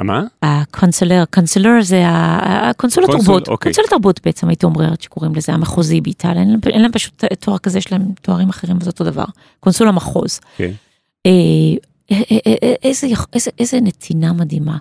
[0.00, 0.22] מה?
[0.42, 3.72] הקונסלר, קונסלר זה הקונסול קונסול, התרבות, אוקיי.
[3.72, 7.78] קונסול התרבות בעצם הייתי אומרת שקוראים לזה המחוזי באיטליה, אין אין להם פשוט תואר כזה,
[7.78, 9.24] יש להם תוארים אחרים, זה אותו דבר,
[9.60, 10.40] קונסול המחוז.
[10.56, 10.70] כן.
[11.26, 11.30] אה,
[12.82, 14.76] איזה איזה- איזה נתינה מדהימה.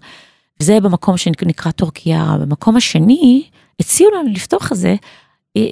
[0.59, 3.43] זה במקום שנקרא טורקיה, במקום השני
[3.79, 4.95] הציעו לנו לפתוח את זה,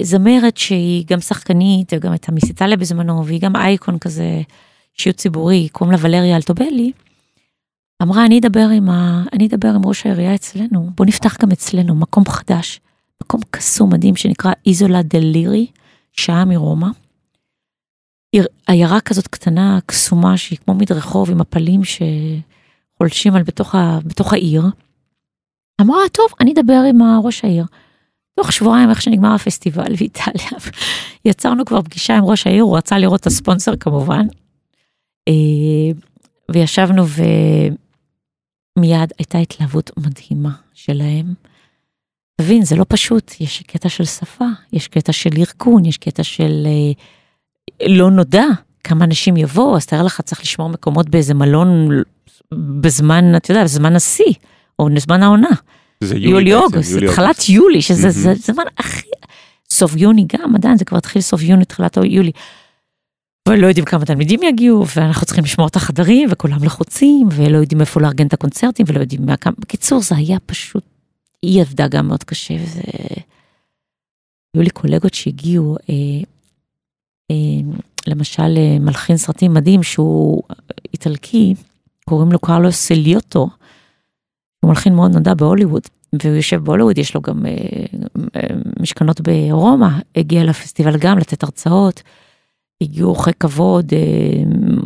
[0.01, 4.41] זמרת שהיא גם שחקנית, וגם הייתה מיס איטליה בזמנו, והיא גם אייקון כזה,
[4.93, 6.91] שיעוט ציבורי, קוראים לה ולריה אלטובלי.
[8.01, 9.23] אמרה, אני אדבר עם, ה...
[9.33, 12.79] אני אדבר עם ראש העירייה אצלנו, בוא נפתח גם אצלנו מקום חדש,
[13.23, 15.67] מקום קסום מדהים שנקרא איזולה דל לירי,
[16.11, 16.87] שעה מרומא.
[18.67, 23.99] עיירה כזאת קטנה, קסומה, שהיא כמו מדרחוב עם מפלים שחולשים על בתוך, ה...
[24.05, 24.63] בתוך העיר.
[25.81, 27.65] אמרה, טוב, אני אדבר עם ראש העיר.
[28.35, 30.59] תוך שבועיים, איך שנגמר הפסטיבל באיטליה,
[31.25, 34.25] יצרנו כבר פגישה עם ראש העיר, הוא רצה לראות את הספונסר כמובן.
[35.27, 35.33] אה,
[36.51, 37.03] וישבנו
[38.77, 41.33] ומיד הייתה התלהבות מדהימה שלהם.
[42.41, 46.67] תבין, זה לא פשוט, יש קטע של שפה, יש קטע של ארגון, יש קטע של
[46.67, 48.45] אה, לא נודע
[48.83, 51.89] כמה אנשים יבואו, אז תאר לך, צריך לשמור מקומות באיזה מלון
[52.53, 54.33] בזמן, אתה יודע, בזמן השיא,
[54.79, 55.49] או בזמן העונה.
[56.03, 58.35] זה יולי-אוגוסט, בעצם, התחלת יולי, שזה מהמם.
[58.35, 59.07] זה זמן הכי...
[59.71, 62.31] סוף יוני גם, עדיין זה כבר התחיל סוף יוני, תחילת יולי.
[63.51, 68.01] ולא יודעים כמה תלמידים יגיעו, ואנחנו צריכים לשמור את החדרים, וכולם לחוצים, ולא יודעים איפה
[68.01, 69.53] לארגן את הקונצרטים, ולא יודעים מה כמה...
[69.59, 70.83] בקיצור, זה היה פשוט...
[71.41, 72.81] היא עבדה גם מאוד קשה, וזה...
[74.53, 75.95] היו לי קולגות שהגיעו, אה,
[77.31, 77.75] אה,
[78.07, 80.43] למשל, אה, מלחין סרטים מדהים, שהוא
[80.93, 81.53] איטלקי,
[82.05, 83.49] קוראים לו קרלו סיליוטו,
[84.59, 85.81] הוא מלחין מאוד נודע בהוליווד,
[86.23, 87.51] והוא יושב בהוליווד, יש לו גם אה,
[88.35, 88.41] אה,
[88.79, 92.01] משכנות ברומא, הגיע לפסטיבל גם לתת הרצאות,
[92.81, 94.43] הגיעו אורחי כבוד, אה,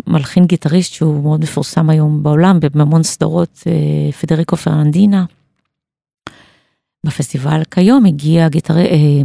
[0.08, 5.26] מלחין גיטריסט שהוא מאוד מפורסם היום בעולם, בהמון סדרות, אה, פדריקו פרנדינה.
[7.06, 8.86] בפסטיבל כיום הגיע גיטרי...
[8.88, 9.22] אה,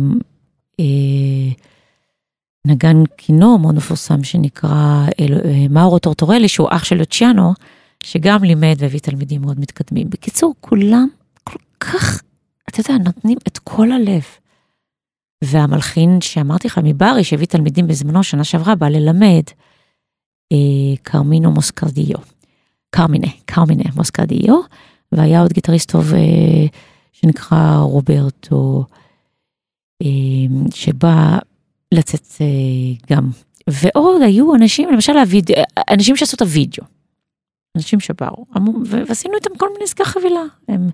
[0.80, 1.52] אה,
[2.66, 7.52] נגן כינור מאוד מפורסם שנקרא אל- אה, מאורו טורטורלי, שהוא אח של לוציאנו,
[8.04, 10.10] שגם לימד והביא תלמידים מאוד מתקדמים.
[10.10, 11.08] בקיצור, כולם
[11.44, 12.22] כל כך,
[12.70, 14.22] אתה יודע, נותנים את כל הלב.
[15.44, 19.42] והמלחין שאמרתי לך מברי, שהביא תלמידים בזמנו, שנה שעברה, בא ללמד,
[20.52, 22.16] אה, קרמינו מוסקרדיו.
[22.90, 24.60] קרמינה, קרמינה מוסקרדיו,
[25.12, 26.66] והיה עוד גיטריסט טוב אה,
[27.12, 28.84] שנקרא רוברטו,
[30.02, 30.08] אה,
[30.74, 31.38] שבא
[31.94, 32.26] לצאת
[33.10, 33.30] גם.
[33.70, 35.54] ועוד היו אנשים, למשל הוידאו,
[35.90, 36.84] אנשים שעשו את הוידאו.
[37.76, 38.44] אנשים שבאו,
[39.08, 40.42] ועשינו איתם כל מיני עסקי חבילה.
[40.68, 40.90] הם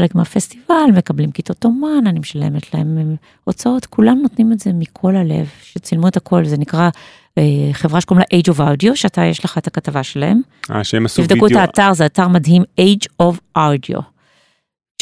[0.00, 5.46] חלק מהפסטיבל, מקבלים כיתות אומן, אני משלמת להם הוצאות, כולם נותנים את זה מכל הלב,
[5.62, 6.90] שצילמו את הכל, זה נקרא
[7.38, 10.40] אה, חברה שקוראים לה Age of Audio, שאתה, יש לך את הכתבה שלהם.
[10.70, 14.02] אה, שהם עשו תבדקו את וידאו, האתר, זה אתר מדהים, Age of Audio.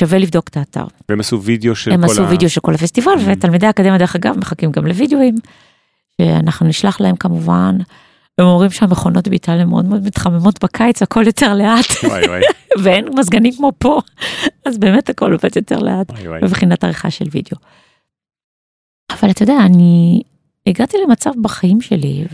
[0.01, 0.85] שווה לבדוק את האתר.
[1.09, 2.29] והם עשו וידאו של הם כל עשו ה...
[2.29, 3.23] וידאו של כל הפסטיבל, Mm.
[3.27, 5.35] ותלמידי האקדמיה דרך אגב מחכים גם לוידאוים,
[6.21, 7.79] שאנחנו נשלח להם כמובן.
[8.39, 12.43] הם אומרים שהמכונות באיטליה מאוד מאוד מתחממות בקיץ, הכל יותר לאט, וואי וואי,
[12.83, 14.01] ואין מזגנים כמו פה,
[14.65, 16.41] אז באמת הכל עובד יותר לאט, וואי וואי.
[16.43, 17.57] מבחינת עריכה של וידאו.
[19.13, 20.23] אבל אתה יודע, אני
[20.67, 22.25] הגעתי למצב בחיים שלי,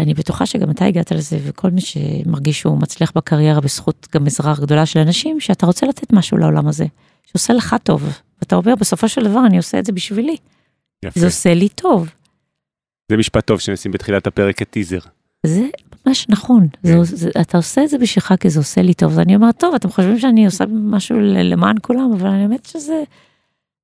[0.00, 4.54] ואני בטוחה שגם אתה הגעת לזה, וכל מי שמרגיש שהוא מצליח בקריירה בזכות גם עזרה
[4.60, 6.86] גדולה של אנשים, שאתה רוצה לתת משהו לעולם הזה,
[7.26, 8.08] שעושה לך טוב,
[8.40, 10.36] ואתה אומר, בסופו של דבר אני עושה את זה בשבילי,
[11.04, 11.20] יפה.
[11.20, 12.08] זה עושה לי טוב.
[13.10, 14.98] זה משפט טוב שנשים בתחילת הפרק כטיזר.
[15.46, 15.66] זה
[16.06, 17.02] ממש נכון, זה, כן.
[17.04, 19.74] זה, אתה עושה את זה בשבילך כי זה עושה לי טוב, אז אני אומרת, טוב,
[19.74, 23.02] אתם חושבים שאני עושה משהו למען כולם, אבל אני באמת שזה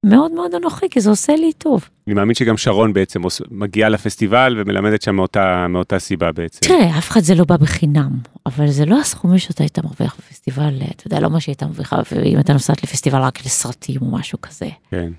[0.07, 1.89] מאוד מאוד אנוכי, כי זה עושה לי טוב.
[2.07, 6.61] אני מאמין שגם שרון בעצם מגיעה לפסטיבל ומלמדת שם מאותה מאותה סיבה בעצם.
[6.61, 8.11] תראה, אף אחד זה לא בא בחינם,
[8.47, 12.41] אבל זה לא הסכומים שאתה היית מרוויח בפסטיבל, אתה יודע, לא מה שהיית מרוויחה, ואם
[12.41, 14.69] אתה נוסעת לפסטיבל רק לסרטים או משהו כזה.
[14.91, 15.13] כן.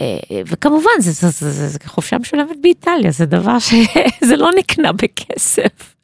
[0.00, 4.92] אה, וכמובן, זה, זה, זה, זה, זה חופשה משולמת באיטליה, זה דבר שזה לא נקנה
[4.92, 5.94] בכסף.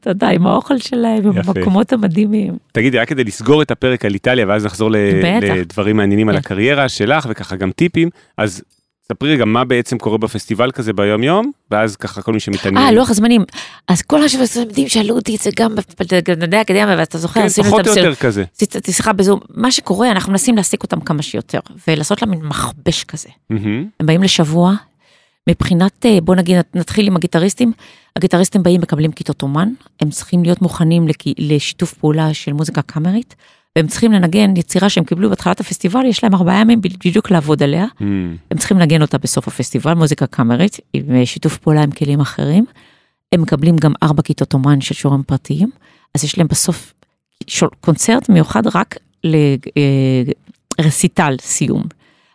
[0.00, 1.32] אתה יודע, עם האוכל שלהם, עם.
[1.36, 2.56] המקומות המדהימים.
[2.72, 4.90] תגידי, רק כדי לסגור את הפרק על איטליה ואז נחזור.
[4.92, 6.36] לדברים מעניינים על.
[6.36, 8.62] הקריירה שלך וככה גם טיפים, אז
[9.10, 12.86] ספרי רגע מה בעצם קורה בפסטיבל כזה ביום יום, ואז ככה כל מי שמתעניין.
[12.86, 13.44] אה, לוח הזמנים.
[13.88, 17.92] אז כל השתלמידים שאלו אותי את זה גם בגנדי האקדמיה, ואתה זוכר, כן, פחות או
[17.96, 18.44] יותר כזה.
[18.56, 19.40] עשיתי שיחה בזום.
[19.54, 23.28] מה שקורה, אנחנו מנסים להעסיק אותם כמה שיותר, ולעשות להם מין מכבש כזה.
[24.00, 24.74] הם באים לשבוע,
[25.48, 27.72] מבחינת, אה, בוא נגיד, נתחיל עם הגיטריסטים,
[28.16, 29.68] הגיטריסטים באים, מקבלים כיתות אומן,
[30.00, 31.06] הם צריכים להיות מוכנים
[31.38, 33.34] לשיתוף פעולה של מוזיקה קאמרית,
[33.76, 37.86] והם צריכים לנגן יצירה שהם קיבלו בתחילת הפסטיבל, יש להם ארבעה ימים בדיוק לעבוד עליה,
[38.00, 38.36] מהמם.
[38.50, 42.64] הם צריכים לנגן אותה בסוף הפסטיבל, מוזיקה קאמרית, עם אה, שיתוף פעולה עם כלים אחרים.
[43.32, 45.70] הם מקבלים גם ארבע כיתות אומן של שיעורים פרטיים,
[46.14, 46.94] אז יש להם בסוף
[47.46, 48.96] שול- קונצרט מיוחד רק
[50.78, 51.82] לרסיטל סיום.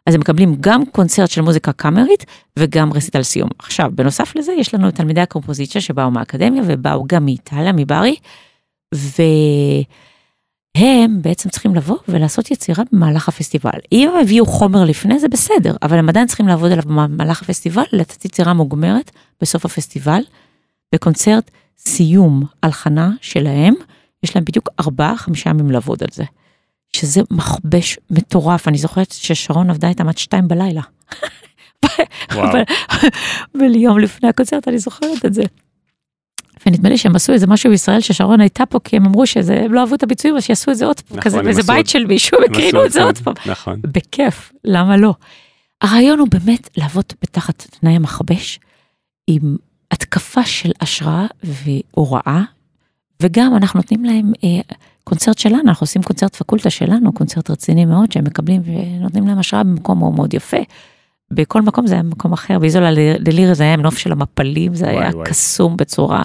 [0.07, 2.25] אז הם מקבלים גם קונצרט של מוזיקה קאמרית
[2.59, 3.49] וגם רסיטל סיום.
[3.59, 8.15] עכשיו, בנוסף לזה, יש לנו את תלמידי הקומפוזיציה שבאו מהאקדמיה ובאו גם מאיטליה, מברי,
[10.75, 13.79] והם בעצם צריכים לבוא ולעשות יצירה במהלך הפסטיבל.
[13.91, 17.83] אם הם הביאו חומר לפני זה בסדר, אבל הם עדיין צריכים לעבוד עליו במהלך הפסטיבל,
[17.91, 19.11] לתת יצירה מוגמרת
[19.41, 20.21] בסוף הפסטיבל,
[20.95, 23.73] בקונצרט סיום הלחנה שלהם,
[24.23, 26.23] יש להם בדיוק ארבעה, חמישה ימים לעבוד על זה.
[26.95, 30.81] שזה מכבש מטורף, אני זוכרת ששרון עבדה איתם עד שתיים בלילה.
[32.33, 32.57] וואו.
[33.59, 35.43] וליום לפני הקונצרט, אני זוכרת את זה.
[36.65, 39.81] ונדמה לי שהם עשו איזה משהו בישראל ששרון הייתה פה, כי הם אמרו שהם לא
[39.81, 42.05] אהבו את הביצועים, אז שיעשו את זה עוד פעם, נכון, כזה הם באיזה בית של
[42.05, 43.33] מישהו, הם הקרינו עשו את זה עוד פעם.
[43.45, 43.81] נכון.
[43.81, 45.13] בכיף, למה לא?
[45.81, 48.59] הרעיון הוא באמת לעבוד בתחת תנאי המכבש,
[49.27, 49.55] עם
[49.91, 52.41] התקפה של השראה והוראה,
[53.21, 58.11] וגם אנחנו נותנים להם אה, קונצרט שלנו, אנחנו עושים קונצרט פקולטה שלנו, קונצרט רציני מאוד,
[58.11, 60.57] שהם מקבלים ונותנים להם השראה במקום מאוד מאוד יפה.
[61.31, 64.97] בכל מקום זה היה במקום אחר, באיזולה ללירה זה היה נוף של המפלים, זה וואי,
[64.97, 65.29] היה וואי.
[65.29, 66.23] קסום בצורה,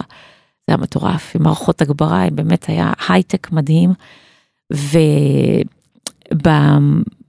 [0.67, 3.93] זה היה מטורף, עם מערכות הגברה, באמת היה הייטק מדהים.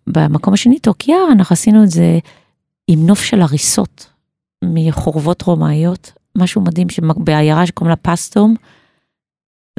[0.06, 2.18] ובמקום השני, טורקיה, אנחנו עשינו את זה
[2.88, 4.06] עם נוף של הריסות
[4.64, 8.54] מחורבות רומאיות, משהו מדהים שבעיירה שקוראים לה פסטום.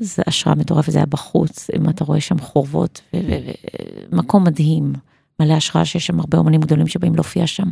[0.01, 4.43] זה השראה מטורפת, זה היה בחוץ, אם אתה רואה שם חורבות, ו- ו- ו- מקום
[4.43, 4.93] מדהים,
[5.39, 7.67] מלא השראה שיש שם הרבה אומנים גדולים שבאים להופיע שם.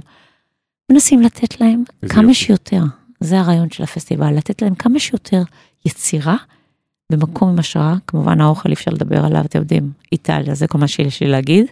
[0.92, 2.34] מנסים לתת להם כמה יופי.
[2.34, 2.84] שיותר,
[3.20, 5.42] זה הרעיון של הפסטיבל, לתת להם כמה שיותר
[5.86, 6.36] יצירה
[7.12, 10.88] במקום עם השראה, כמובן האוכל אי אפשר לדבר עליו, אתם יודעים, איטליה, זה כל מה
[10.88, 11.66] שיש לי להגיד,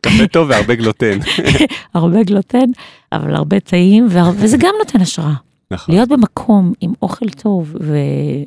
[0.00, 1.18] קפה טוב והרבה גלוטן.
[1.94, 2.66] הרבה גלוטן,
[3.12, 5.34] אבל הרבה טעים, וזה גם נותן השראה.
[5.70, 5.94] נכון.
[5.94, 7.96] להיות במקום עם אוכל טוב ו...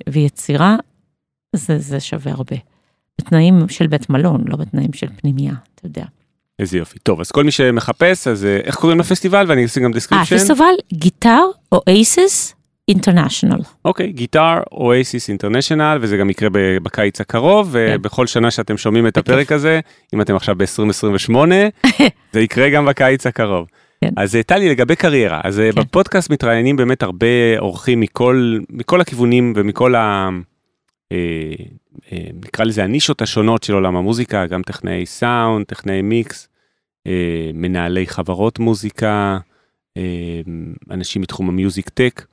[0.09, 0.75] ויצירה,
[1.55, 2.55] זה, זה שווה הרבה.
[3.21, 6.05] בתנאים של בית מלון, לא בתנאים של פנימייה, אתה יודע.
[6.59, 6.99] איזה יופי.
[6.99, 9.45] טוב, אז כל מי שמחפש, אז אה, איך קוראים לפסטיבל?
[9.47, 10.37] ואני אשים גם אה, description.
[10.37, 12.54] פסטיבל Guitar Oasis
[12.87, 13.59] International.
[13.85, 16.49] אוקיי, Guitar Oasis International, וזה גם יקרה
[16.83, 19.17] בקיץ הקרוב, ובכל שנה שאתם שומעים את.
[19.17, 19.79] הפרק הזה,
[20.13, 21.35] אם אתם עכשיו ב-2028,
[22.33, 23.67] זה יקרה גם בקיץ הקרוב.
[24.01, 24.09] כן.
[24.17, 25.81] אז אה, טלי, לגבי קריירה, אז אה, כן.
[25.81, 30.29] בפודקאסט מתראיינים באמת הרבה אורחים מכל, מכל הכיוונים ומכל ה...
[31.11, 31.17] אה,
[32.11, 36.47] אה, נקרא לזה הנישות השונות של עולם המוזיקה, גם טכנאי סאונד, טכנאי מיקס,
[37.07, 39.37] אה, מנהלי חברות מוזיקה,
[40.91, 42.25] אנשים מתחום המיוזיק טק,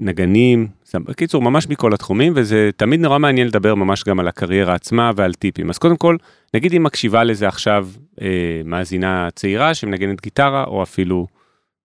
[0.00, 5.10] נגנים, בקיצור ממש מכל התחומים וזה תמיד נורא מעניין לדבר ממש גם על הקריירה עצמה
[5.16, 5.70] ועל טיפים.
[5.70, 6.16] אז קודם כל,
[6.54, 7.88] נגיד אם מקשיבה לזה עכשיו
[8.22, 8.26] אה,
[8.64, 11.26] מאזינה צעירה שמנגנת גיטרה או אפילו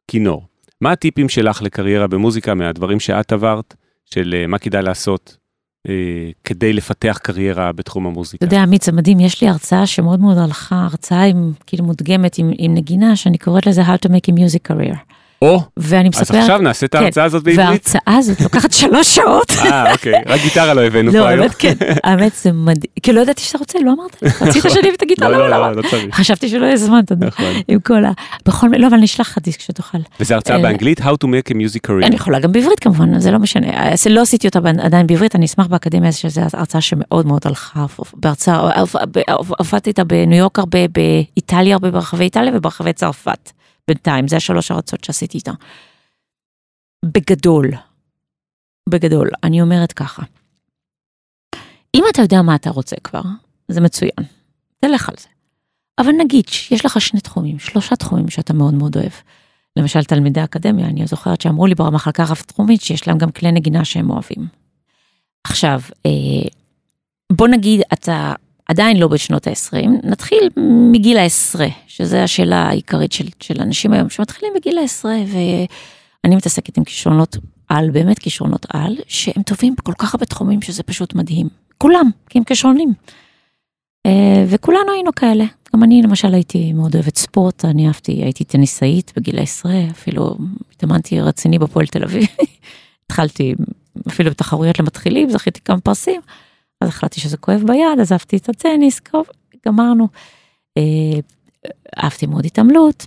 [0.08, 0.44] כינור.
[0.82, 5.38] מה הטיפים שלך לקריירה במוזיקה מהדברים שאת עברת, של אה, מה כדאי לעשות
[5.90, 5.94] אה,
[6.44, 8.46] כדי לפתח קריירה בתחום המוזיקה?
[8.46, 12.38] אתה יודע, עמית, זה מדהים, יש לי הרצאה שמאוד מאוד הלכה, הרצאה עם, כאילו מודגמת
[12.38, 15.19] עם, עם נגינה, שאני קוראת לזה How to make a music career.
[15.42, 17.68] או, ואני אז מספרת, עכשיו נעשה את כן, ההרצאה הזאת בעברית.
[17.68, 19.52] וההרצאה הזאת לוקחת שלוש שעות.
[19.52, 21.42] אה, אוקיי, רק גיטרה לא הבאנו לא, פה היום.
[21.42, 21.74] האמת כן,
[22.04, 25.02] האמת זה מדהים, כי לא ידעתי שאתה רוצה, לא אמרת לי, רצית שאני אביא את
[25.02, 26.16] הגיטרה, לא, לא, לא, לא, לא, לא צריך.
[26.16, 27.54] חשבתי שלא יהיה זמן, אתה יודע, נכון.
[27.68, 28.12] עם כל ה...
[28.46, 29.98] בכל לא, אבל אני אשלח לך דיסק שתוכל.
[30.20, 32.06] וזה הרצאה אה, באנגלית, How to make a music career.
[32.06, 33.92] אני יכולה גם בעברית כמובן, זה לא משנה.
[33.94, 37.86] אז לא עשיתי אותה עדיין בעברית, אני אשמח באקדמיה, שזו הרצאה שמאוד מאוד הלכה.
[38.14, 38.72] בהרצאה,
[39.38, 43.52] הופעתי איתה בניו יורק הרבה, באיטליה הרבה, ברחבי איטליה וברחבי צרפת.
[43.90, 45.52] בינתיים, זה השלוש הרצות שעשיתי איתה.
[47.06, 47.72] בגדול,
[48.90, 50.24] בגדול, אני אומרת ככה,
[51.96, 53.22] אם אתה יודע מה אתה רוצה כבר,
[53.68, 54.26] זה מצוין,
[54.80, 55.28] תלך על זה.
[56.00, 59.12] אבל נגיד שיש לך שני תחומים, שלושה תחומים שאתה מאוד מאוד אוהב.
[59.76, 63.86] למשל תלמידי אקדמיה, אני זוכרת שאמרו לי במחלקה רב תחומית שיש להם גם כלי נגינה
[63.86, 64.48] שהם אוהבים.
[65.44, 66.50] עכשיו, אה,
[67.32, 68.34] בוא נגיד אתה
[68.70, 70.50] עדיין לא בשנות ה-20, נתחיל
[70.92, 76.84] מגיל העשרה, שזו השאלה העיקרית של, של אנשים היום, שמתחילים בגיל העשרה, ואני מתעסקת עם
[76.84, 77.38] כישרונות
[77.70, 81.48] על, באמת כישרונות על, שהם טובים בכל כך הרבה תחומים שזה פשוט מדהים.
[81.78, 82.94] כולם, כי הם כישרונים.
[84.06, 85.46] אה, וכולנו היינו כאלה.
[85.76, 90.38] גם אני למשל הייתי מאוד אוהבת ספורט, אני אהבתי, הייתי טניסאית בגיל העשרה, אפילו
[90.72, 92.28] התאמנתי רציני בפועל תל אביב.
[93.06, 93.56] התחלתי
[94.08, 96.22] אפילו בתחרויות למתחילים, זכיתי כמה פרסים,
[96.82, 99.26] אז החלטתי שזה כואב ביד, עזבתי את הטניס, טוב,
[99.66, 100.08] גמרנו.
[100.78, 101.20] אה,
[102.04, 103.06] אהבתי מאוד התעמלות,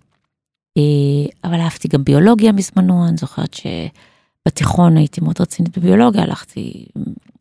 [0.79, 6.87] אה, אבל אהבתי גם ביולוגיה בזמנו, אני זוכרת שבתיכון הייתי מאוד רצינית בביולוגיה, הלכתי,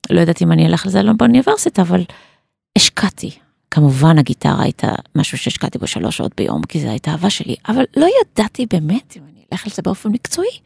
[0.09, 2.03] לא ידעתי אם אני אלך לזה לא באוניברסיטה, אבל
[2.77, 3.31] השקעתי.
[3.71, 7.83] כמובן הגיטרה הייתה משהו שהשקעתי בו שלוש שעות ביום, כי זו הייתה אהבה שלי, אבל
[7.97, 10.59] לא ידעתי באמת אם אני אלך על זה באופן מקצועי.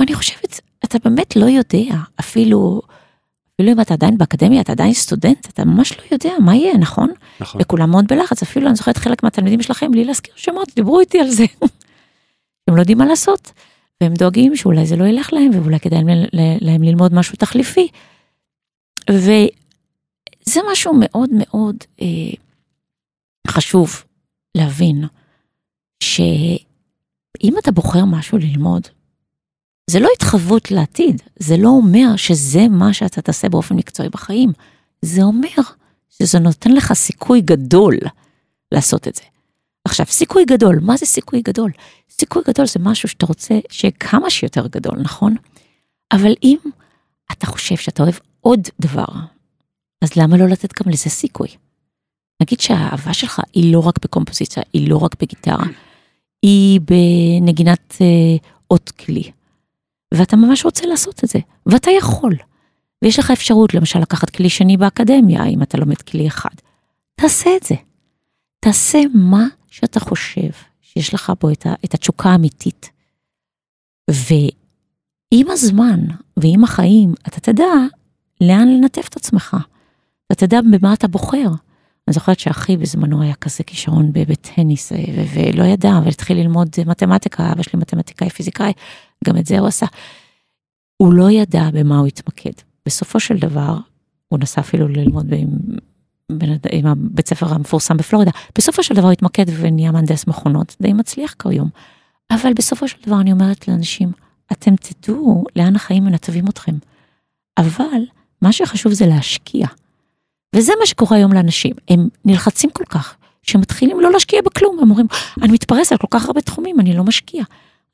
[0.00, 2.82] ואני חושבת, אתה באמת לא יודע, אפילו,
[3.60, 7.10] אפילו אם אתה עדיין באקדמיה, אתה עדיין סטודנט, אתה ממש לא יודע מה יהיה, נכון?
[7.40, 7.60] נכון.
[7.60, 11.28] וכולם מאוד בלחץ, אפילו אני זוכרת חלק מהתלמידים שלכם, בלי להזכיר שמות, דיברו איתי על
[11.30, 11.44] זה.
[12.68, 13.52] הם לא יודעים מה לעשות,
[14.00, 16.26] והם דואגים שאולי זה לא ילך להם, ואולי כדאי להם,
[16.60, 17.88] להם ללמוד משהו תחליפי.
[19.10, 22.06] וזה משהו מאוד מאוד אה,
[23.48, 24.04] חשוב
[24.54, 25.04] להבין,
[26.02, 28.88] שאם אתה בוחר משהו ללמוד,
[29.90, 34.52] זה לא התחייבות לעתיד, זה לא אומר שזה מה שאתה תעשה באופן מקצועי בחיים.
[35.02, 35.62] זה אומר
[36.10, 37.96] שזה נותן לך סיכוי גדול
[38.72, 39.22] לעשות את זה.
[39.84, 41.70] עכשיו, סיכוי גדול, מה זה סיכוי גדול?
[42.10, 45.34] סיכוי גדול זה משהו שאתה רוצה שיהיה כמה שיותר גדול, נכון?
[46.12, 46.58] אבל אם
[47.32, 49.08] אתה חושב שאתה אוהב עוד דבר,
[50.02, 51.48] אז למה לא לתת גם לזה סיכוי?
[52.42, 55.64] נגיד שהאהבה שלך היא לא רק בקומפוזיציה, היא לא רק בגיטרה,
[56.42, 58.36] היא בנגינת אה,
[58.70, 59.30] אות כלי.
[60.14, 62.36] ואתה ממש רוצה לעשות את זה, ואתה יכול.
[63.04, 66.54] ויש לך אפשרות למשל לקחת כלי שני באקדמיה, אם אתה לומד כלי אחד.
[67.14, 67.74] תעשה את זה.
[68.60, 70.50] תעשה מה שאתה חושב
[70.80, 72.90] שיש לך בו את, ה, את התשוקה האמיתית.
[74.10, 76.00] ועם הזמן
[76.36, 77.72] ועם החיים, אתה תדע
[78.40, 79.56] לאן לנתב את עצמך.
[80.26, 81.48] אתה תדע במה אתה בוחר.
[82.10, 84.98] אני זוכרת שאחי בזמנו היה כזה כישרון בטניס, אה,
[85.34, 88.72] ולא ידע, אבל התחיל ללמוד מתמטיקה, אבא שלי מתמטיקאי, פיזיקאי,
[89.24, 89.86] גם את זה הוא עשה.
[90.96, 92.50] הוא לא ידע במה הוא התמקד.
[92.86, 93.76] בסופו של דבר,
[94.28, 95.48] הוא נסע אפילו ללמוד עם,
[96.72, 101.34] עם הבית ספר המפורסם בפלורידה, בסופו של דבר הוא התמקד ונהיה מהנדס מכונות, די מצליח
[101.42, 101.68] כיום.
[102.30, 104.12] אבל בסופו של דבר אני אומרת לאנשים,
[104.52, 106.74] אתם תדעו לאן החיים מנתבים אתכם.
[107.58, 108.02] אבל
[108.42, 109.66] מה שחשוב זה להשקיע.
[110.56, 115.06] וזה מה שקורה היום לאנשים, הם נלחצים כל כך, שמתחילים לא להשקיע בכלום, הם אומרים,
[115.42, 117.44] אני מתפרס על כל כך הרבה תחומים, אני לא משקיע.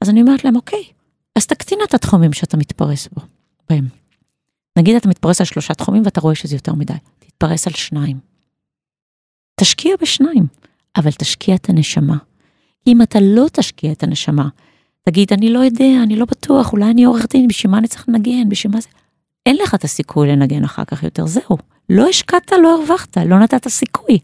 [0.01, 0.85] אז אני אומרת להם, אוקיי,
[1.37, 3.23] אז תקטין את התחומים שאתה מתפרס בו,
[3.71, 3.89] בהם.
[4.79, 8.19] נגיד אתה מתפרס על שלושה תחומים ואתה רואה שזה יותר מדי, תתפרס על שניים.
[9.61, 10.47] תשקיע בשניים,
[10.97, 12.17] אבל תשקיע את הנשמה.
[12.87, 14.49] אם אתה לא תשקיע את הנשמה,
[15.03, 18.09] תגיד, אני לא יודע, אני לא בטוח, אולי אני עורך דין, בשביל מה אני צריך
[18.09, 18.89] לנגן, בשביל מה זה...
[19.47, 21.57] אין לך את הסיכוי לנגן אחר כך יותר, זהו.
[21.91, 24.19] לא השקעת, לא הרווחת, לא נתת סיכוי.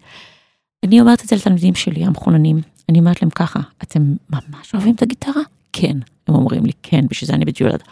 [0.85, 4.01] אני אומרת את זה לתלמידים שלי, המחוננים, אני אומרת להם ככה, אתם
[4.31, 5.43] ממש אוהבים את הגיטרה?
[5.73, 5.97] כן.
[6.29, 7.83] הם אומרים לי, כן, בשביל זה אני בג'ולד.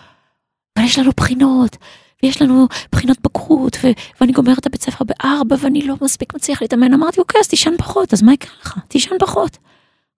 [0.77, 1.77] אבל יש לנו בחינות,
[2.23, 3.91] ויש לנו בחינות בגרות, ו-
[4.21, 6.95] ואני גומרת את הבית ספר בארבע, ואני לא מספיק מצליח להתאמן.
[6.95, 8.79] אמרתי, אוקיי, אז תישן פחות, אז מה יקרה לך?
[8.89, 9.59] תישן פחות.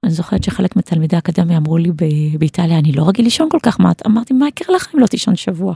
[0.05, 1.91] אני זוכרת שחלק מתלמידי האקדמיה אמרו לי
[2.39, 4.07] באיטליה, אני לא רגיל לישון כל כך מעט.
[4.07, 5.75] אמרתי, מה יקרה לך אם לא תישן שבוע?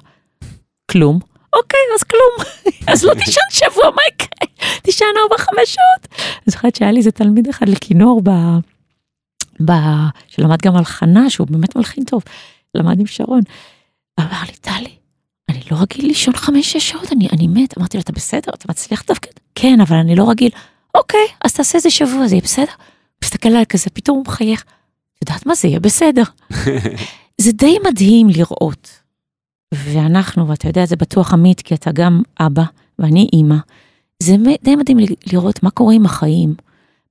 [0.90, 1.18] כלום.
[1.56, 2.48] אוקיי, אז כלום.
[2.92, 4.68] אז לא תישן שבוע, מה יקרה?
[4.82, 6.20] תישן ארבע, חמש שעות.
[6.22, 8.30] אני זוכרת שהיה לי איזה תלמיד אחד לכינור ב...
[9.64, 9.72] ב...
[10.28, 12.22] שלמד גם על חנה, שהוא באמת מלחין טוב,
[12.74, 13.40] למד עם שרון.
[14.20, 14.96] אמר לי, טלי,
[15.48, 17.78] אני לא רגיל לישון חמש-שש שעות, אני, אני מת.
[17.78, 18.52] אמרתי לו, אתה בסדר?
[18.54, 19.30] אתה מצליח לתפקד?
[19.54, 20.50] כן, אבל אני לא רגיל.
[20.94, 22.72] אוקיי, אז תעשה איזה שבוע, זה יהיה בסדר?
[23.24, 24.64] מסתכל עליי כזה, פתאום הוא מחייך.
[25.18, 26.22] את יודעת מה זה יהיה בסדר.
[27.40, 29.05] זה די מדהים לראות.
[29.74, 32.64] ואנחנו, ואתה יודע, זה בטוח עמית, כי אתה גם אבא,
[32.98, 33.56] ואני אימא.
[34.22, 34.98] זה די מדהים
[35.32, 36.54] לראות מה קורה עם החיים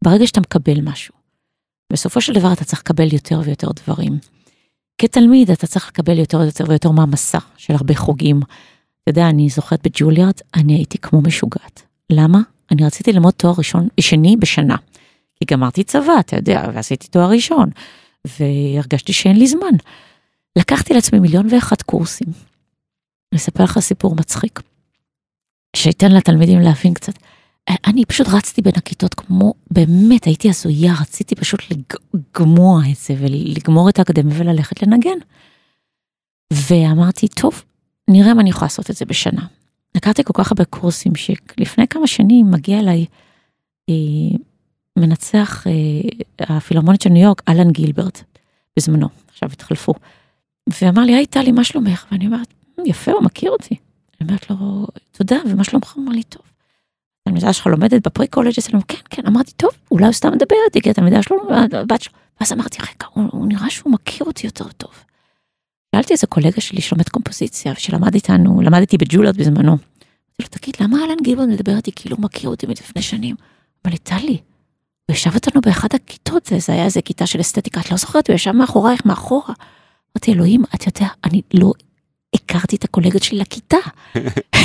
[0.04, 1.14] ברגע שאתה מקבל משהו.
[1.94, 4.18] בסופו של דבר אתה צריך לקבל יותר ויותר דברים.
[4.98, 8.38] כתלמיד אתה צריך לקבל יותר ויותר ויותר מהמסע של הרבה חוגים.
[8.38, 11.82] אתה יודע, אני זוכרת בג'וליארד, אני הייתי כמו משוגעת.
[12.10, 12.42] למה?
[12.72, 14.76] אני רציתי ללמוד תואר ראשון, שני בשנה.
[15.36, 17.70] כי גמרתי צבא, אתה יודע, ועשיתי תואר ראשון.
[18.40, 19.76] והרגשתי שאין לי זמן.
[20.58, 22.28] לקחתי לעצמי מיליון ואחת קורסים.
[23.32, 24.62] אני אספר לך סיפור מצחיק,
[25.76, 27.14] שייתן לתלמידים להבין קצת.
[27.88, 31.60] אני פשוט רצתי בין הכיתות כמו, באמת, הייתי הזויה, רציתי פשוט
[32.14, 35.18] לגמוע את זה ולגמור את האקדמיה וללכת לנגן.
[36.54, 37.64] ואמרתי, טוב,
[38.10, 39.46] נראה אם אני יכולה לעשות את זה בשנה.
[39.96, 43.06] לקחתי כל כך הרבה קורסים שלפני כמה שנים מגיע אליי
[43.90, 44.38] אה,
[44.98, 45.74] מנצח אה,
[46.58, 48.24] הפילהרמונית של ניו יורק, אלן גילברט,
[48.78, 49.94] בזמנו, עכשיו התחלפו.
[50.70, 52.06] ואמר לי, היי טלי, מה שלומך?
[52.12, 52.48] ואני אומרת,
[52.86, 53.76] יפה, הוא מכיר אותי.
[54.22, 55.94] אני אומרת לו, תודה, ומה שלומך?
[55.94, 56.42] הוא אמר לי, טוב.
[57.22, 60.82] התלמידה שלך לומדת בפרי קולג' אצלנו, כן, כן, אמרתי, טוב, אולי הוא סתם מדבר איתי,
[60.82, 61.38] כי התלמידה שלו,
[61.74, 64.92] הבת שלו, ואז אמרתי, רגע, הוא, הוא נראה שהוא מכיר אותי יותר טוב.
[65.96, 69.72] שאלתי איזה קולגה שלי שלומד קומפוזיציה, ושלמד איתנו, למד איתי בג'וליות בזמנו.
[69.72, 69.80] אמרתי
[70.40, 73.36] לו, תגיד, למה אלן גילבון מדבר איתי כאילו הוא מכיר אותי מלפני שנים?
[73.86, 74.38] אמר לי, טלי,
[75.08, 78.30] הוא ישב אותנו באחת הכיתות, זה, זה היה איזה כיתה של אסתטיקה, את לא זוכרת,
[78.30, 79.54] הוא ישב מאחורייך, מאחורה.
[80.16, 81.72] אמרתי, אלוהים, את יודע, אני לא
[82.36, 83.78] הכרתי את הקולגות שלי לכיתה.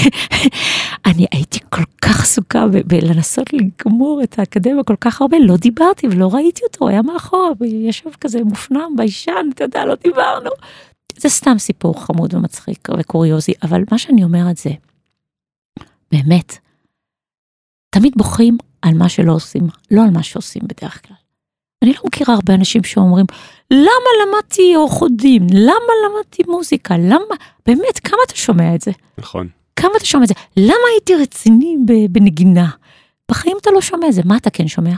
[1.07, 6.29] אני הייתי כל כך עסוקה בלנסות לגמור את האקדמיה כל כך הרבה, לא דיברתי ולא
[6.35, 10.51] ראיתי אותו, היה מאחורה, וישב כזה מופנם, ביישן, אתה יודע, לא דיברנו.
[11.17, 14.71] זה סתם סיפור חמוד ומצחיק וקוריוזי, אבל מה שאני אומרת זה,
[16.13, 16.59] באמת,
[17.91, 21.20] תמיד בוכים על מה שלא עושים, לא על מה שעושים בדרך כלל.
[21.83, 23.27] אני לא מכירה הרבה אנשים שאומרים,
[23.71, 25.47] למה למדתי אורחודים?
[25.53, 26.97] למה למדתי מוזיקה?
[26.99, 27.35] למה?
[27.67, 28.91] באמת, כמה אתה שומע את זה?
[29.19, 29.49] נכון.
[29.77, 30.35] כמה אתה שומע את זה?
[30.57, 31.77] למה הייתי רציני
[32.11, 32.69] בנגינה?
[33.31, 34.95] בחיים אתה לא שומע את זה, מה אתה כן שומע?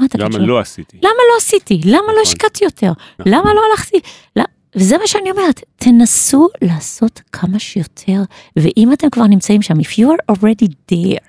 [0.00, 0.46] מה אתה למה כן שומע?
[0.46, 0.96] לא עשיתי?
[0.96, 1.80] למה לא עשיתי?
[1.84, 2.22] למה לא נכון.
[2.22, 2.92] השקעתי יותר?
[3.18, 3.32] נכון.
[3.32, 3.96] למה לא הלכתי?
[4.36, 4.44] לא-
[4.76, 8.22] וזה מה שאני אומרת, תנסו לעשות כמה שיותר,
[8.56, 11.24] ואם אתם כבר נמצאים שם, if you are already there,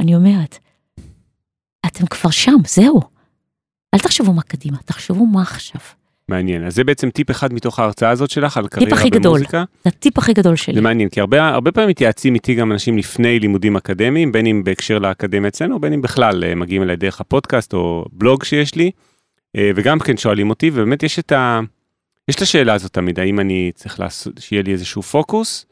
[0.00, 0.58] אני אומרת,
[1.86, 3.00] אתם כבר שם, זהו.
[3.94, 5.80] אל תחשבו מה קדימה, תחשבו מה עכשיו.
[6.28, 6.66] מעניין.
[6.66, 9.22] אז זה בעצם טיפ אחד מתוך ההרצאה הזאת שלך על הכי קריירה גדול.
[9.22, 9.64] במוזיקה.
[9.84, 10.74] זה הטיפ הכי גדול שלי.
[10.74, 14.64] זה מעניין, כי הרבה, הרבה פעמים מתייעצים איתי גם אנשים לפני לימודים אקדמיים, בין אם
[14.64, 18.90] בהקשר לאקדמיה אצלנו, בין אם בכלל אה, מגיעים אליי דרך הפודקאסט או בלוג שיש לי,
[19.56, 21.60] אה, וגם כן שואלים אותי, ובאמת יש את ה...
[22.28, 25.66] יש את השאלה הזאת תמיד, האם אני צריך לעשות, שיהיה לי איזשהו פוקוס,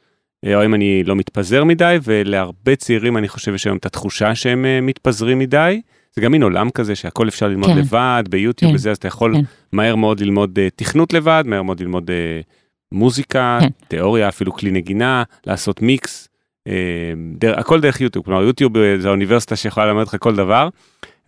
[0.46, 4.34] אה, או האם אני לא מתפזר מדי, ולהרבה צעירים אני חושב יש היום את התחושה
[4.34, 5.80] שהם מתפזרים מדי.
[6.16, 7.78] זה גם מין עולם כזה שהכל אפשר ללמוד כן.
[7.78, 8.76] לבד, ביוטיוב כן.
[8.76, 9.42] וזה, אז אתה יכול כן.
[9.72, 12.40] מהר מאוד ללמוד אה, תכנות לבד, מהר מאוד ללמוד אה,
[12.92, 13.68] מוזיקה, כן.
[13.88, 16.28] תיאוריה, אפילו כלי נגינה, לעשות מיקס,
[16.68, 16.72] אה,
[17.38, 20.68] דר, הכל דרך יוטיוב, כלומר יוטיוב זה האוניברסיטה שיכולה ללמד אותך כל דבר,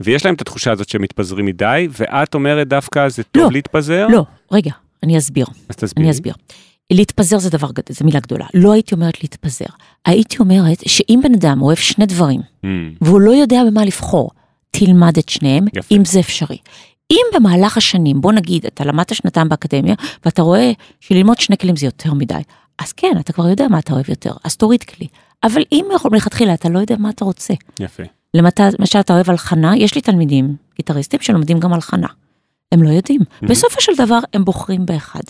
[0.00, 4.06] ויש להם את התחושה הזאת שהם מתפזרים מדי, ואת אומרת דווקא זה טוב לא, להתפזר,
[4.06, 4.70] לא, רגע,
[5.02, 5.46] אני אסביר.
[5.68, 6.04] אז תסבירי.
[6.04, 6.34] אני אסביר.
[6.92, 8.46] להתפזר זה דבר גדול, זו מילה גדולה.
[8.54, 9.66] לא הייתי אומרת להתפזר.
[10.06, 12.66] הייתי אומרת שאם בן אדם אוהב שני דברים, Mm,
[13.00, 14.30] והוא לא יודע במה לבחור,
[14.70, 15.94] תלמד את שניהם, יפה.
[15.94, 16.58] אם זה אפשרי.
[17.10, 19.94] אם במהלך השנים, בוא נגיד, אתה למדת שנתיים באקדמיה,
[20.24, 22.40] ואתה רואה שללמוד שני כלים זה יותר מדי,
[22.78, 25.06] אז כן, אתה כבר יודע מה אתה אוהב יותר, אז תוריד כלי.
[25.42, 28.02] אבל אם מלכתחילה אתה לא יודע מה אתה רוצה, יפה.
[28.34, 32.06] למשל, אתה אוהב הלחנה, יש לי תלמידים, גיטריסטים, שלומדים גם הלחנה.
[32.72, 33.20] הם לא יודעים.
[33.20, 33.46] Mhm.
[33.46, 35.20] בסופו של דבר הם בוחרים באחד.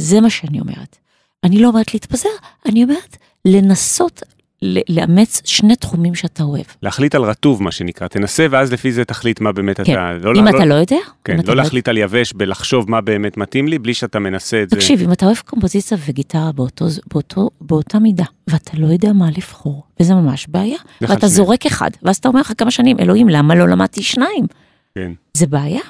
[0.00, 0.96] זה מה שאני אומרת.
[1.44, 2.28] אני לא אומרת להתפזר,
[2.66, 4.22] אני אומרת לנסות
[4.62, 6.64] לאמץ שני תחומים שאתה אוהב.
[6.82, 9.92] להחליט על רטוב מה שנקרא, תנסה ואז לפי זה תחליט מה באמת כן.
[9.92, 13.00] אתה, לא, אם לא, אתה לא יודע, כן, לא אתה להחליט על יבש בלחשוב מה
[13.00, 14.76] באמת מתאים לי, בלי שאתה מנסה את זה.
[14.76, 19.82] תקשיב, אם אתה אוהב קומפוזיציה וגיטרה באותו, באותו, באותה מידה, ואתה לא יודע מה לבחור,
[20.00, 21.28] וזה ממש בעיה, ואתה שניהם.
[21.28, 24.46] זורק אחד, ואז אתה אומר לך כמה שנים, אלוהים, למה לא למדתי שניים?
[24.94, 25.12] כן.
[25.34, 25.82] זה בעיה.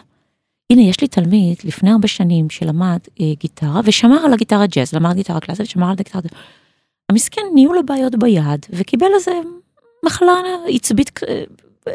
[0.73, 5.15] הנה, יש לי תלמיד לפני הרבה שנים שלמד אה, גיטרה, ושמר על הגיטרה ג'אז, למד
[5.15, 6.21] גיטרה קלאסית, שמר על הגיטרה...
[7.11, 9.33] המסכן, נהיו לו בעיות ביד, וקיבל איזה
[10.07, 10.33] מחלה
[10.69, 11.21] עצבית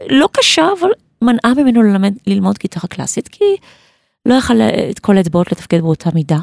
[0.09, 0.89] לא קשה, אבל
[1.21, 3.43] מנעה ממנו ללמד, ללמוד גיטרה קלאסית, כי
[4.25, 6.39] לא יכל את כל האצבעות לתפקד באותה מידה.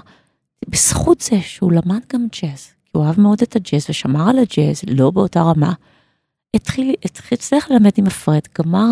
[0.69, 4.83] בזכות זה שהוא למד גם ג'אז, כי הוא אהב מאוד את הג'אז ושמר על הג'אז,
[4.87, 5.73] לא באותה רמה.
[6.55, 8.87] התחיל, התחיל, הצליח ללמד עם הפרד, גמר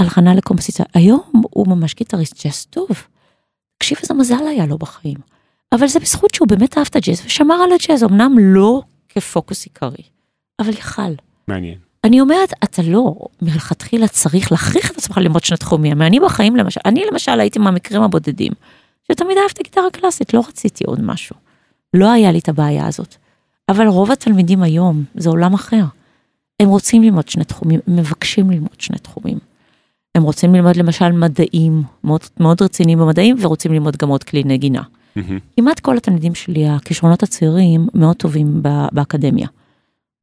[0.00, 0.84] הלחנה לקומפוזיציה.
[0.94, 2.88] היום הוא ממש גיטריסט ג'אז טוב.
[3.78, 5.16] תקשיב איזה מזל היה לו בחיים.
[5.72, 8.82] אבל זה בזכות שהוא באמת אהב את הג'אז ושמר על הג'אז, אמנם לא
[9.16, 10.02] כפוקוס עיקרי,
[10.60, 11.12] אבל יכל.
[11.48, 11.74] מעניין.
[12.04, 16.02] אני אומרת, אתה לא מלכתחילה צריך להכריח את עצמך ללמוד שני תחומים.
[16.02, 18.52] אני בחיים למשל, אני למשל הייתי מהמקרים הבודדים,
[19.12, 21.36] שתמיד אהבתי גיטרה קלאסית, לא רציתי עוד משהו.
[21.94, 23.16] לא היה לי את הבעיה הזאת.
[23.68, 25.84] אבל רוב התלמידים היום, זה עולם אחר.
[26.60, 29.38] הם רוצים ללמוד שני תחומים, הם מבקשים ללמוד שני תחומים.
[30.14, 34.82] הם רוצים ללמוד למשל מדעים, מאוד, מאוד רציניים במדעים, ורוצים ללמוד גם עוד כלי נגינה.
[35.56, 38.62] כמעט כל התלמידים שלי, הכישרונות הצעירים, מאוד טובים
[38.92, 39.48] באקדמיה.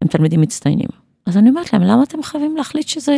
[0.01, 0.89] הם תלמידים מצטיינים.
[1.25, 3.17] אז אני אומרת להם, למה אתם חייבים להחליט שזה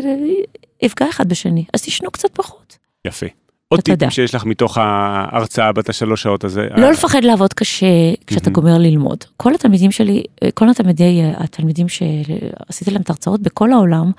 [0.82, 1.66] יפגע אחד בשני?
[1.74, 2.78] אז תשנו קצת פחות.
[3.08, 3.26] יפה.
[3.68, 3.82] עוד.
[3.82, 6.68] טיפ שיש לך מתוך ההרצאה בת השלוש שעות הזה.
[6.78, 7.86] לא לפחד לעבוד קשה
[8.28, 8.50] כשאתה.
[8.50, 9.24] גומר ללמוד.
[9.38, 10.24] כל התלמידים שלי,
[10.54, 14.12] כל התלמידי, התלמידים שעשיתי להם את ההרצאות בכל העולם,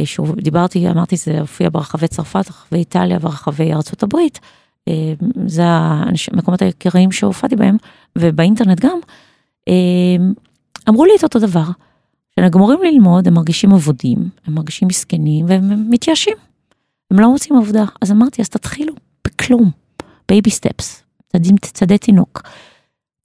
[0.00, 4.40] אה, שוב, דיברתי, אמרתי, זה הופיע ברחבי צרפת, ברחבי איטליה, ברחבי ארצות הברית.
[4.88, 5.12] אה,
[5.46, 7.76] זה המקומות העיקריים שהופעתי בהם,
[8.18, 8.98] ובאינטרנט גם.
[9.68, 10.16] אה,
[10.88, 11.64] אמרו לי את אותו דבר,
[12.32, 16.36] כשהם גמורים ללמוד, הם מרגישים אבודים, הם מרגישים מסכנים, והם מתייאשים.
[17.10, 17.84] הם לא מוצאים עבודה.
[18.02, 18.94] אז אמרתי, אז תתחילו
[19.26, 19.70] בכלום,
[20.28, 21.02] baby steps,
[21.72, 22.42] צעדי תינוק.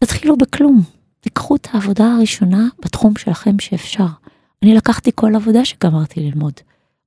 [0.04, 0.82] תתחילו בכלום,
[1.20, 4.06] תיקחו את העבודה הראשונה בתחום שלכם שאפשר.
[4.64, 6.54] אני לקחתי כל עבודה שגמרתי ללמוד.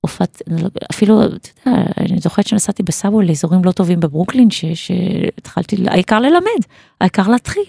[0.04, 0.42] הופעת,
[0.90, 6.60] אפילו, אתה יודע, אני זוכרת שנסעתי ב subway לאזורים לא טובים בברוקלין, שהתחלתי, העיקר ללמד,
[7.00, 7.64] העיקר להתחיל.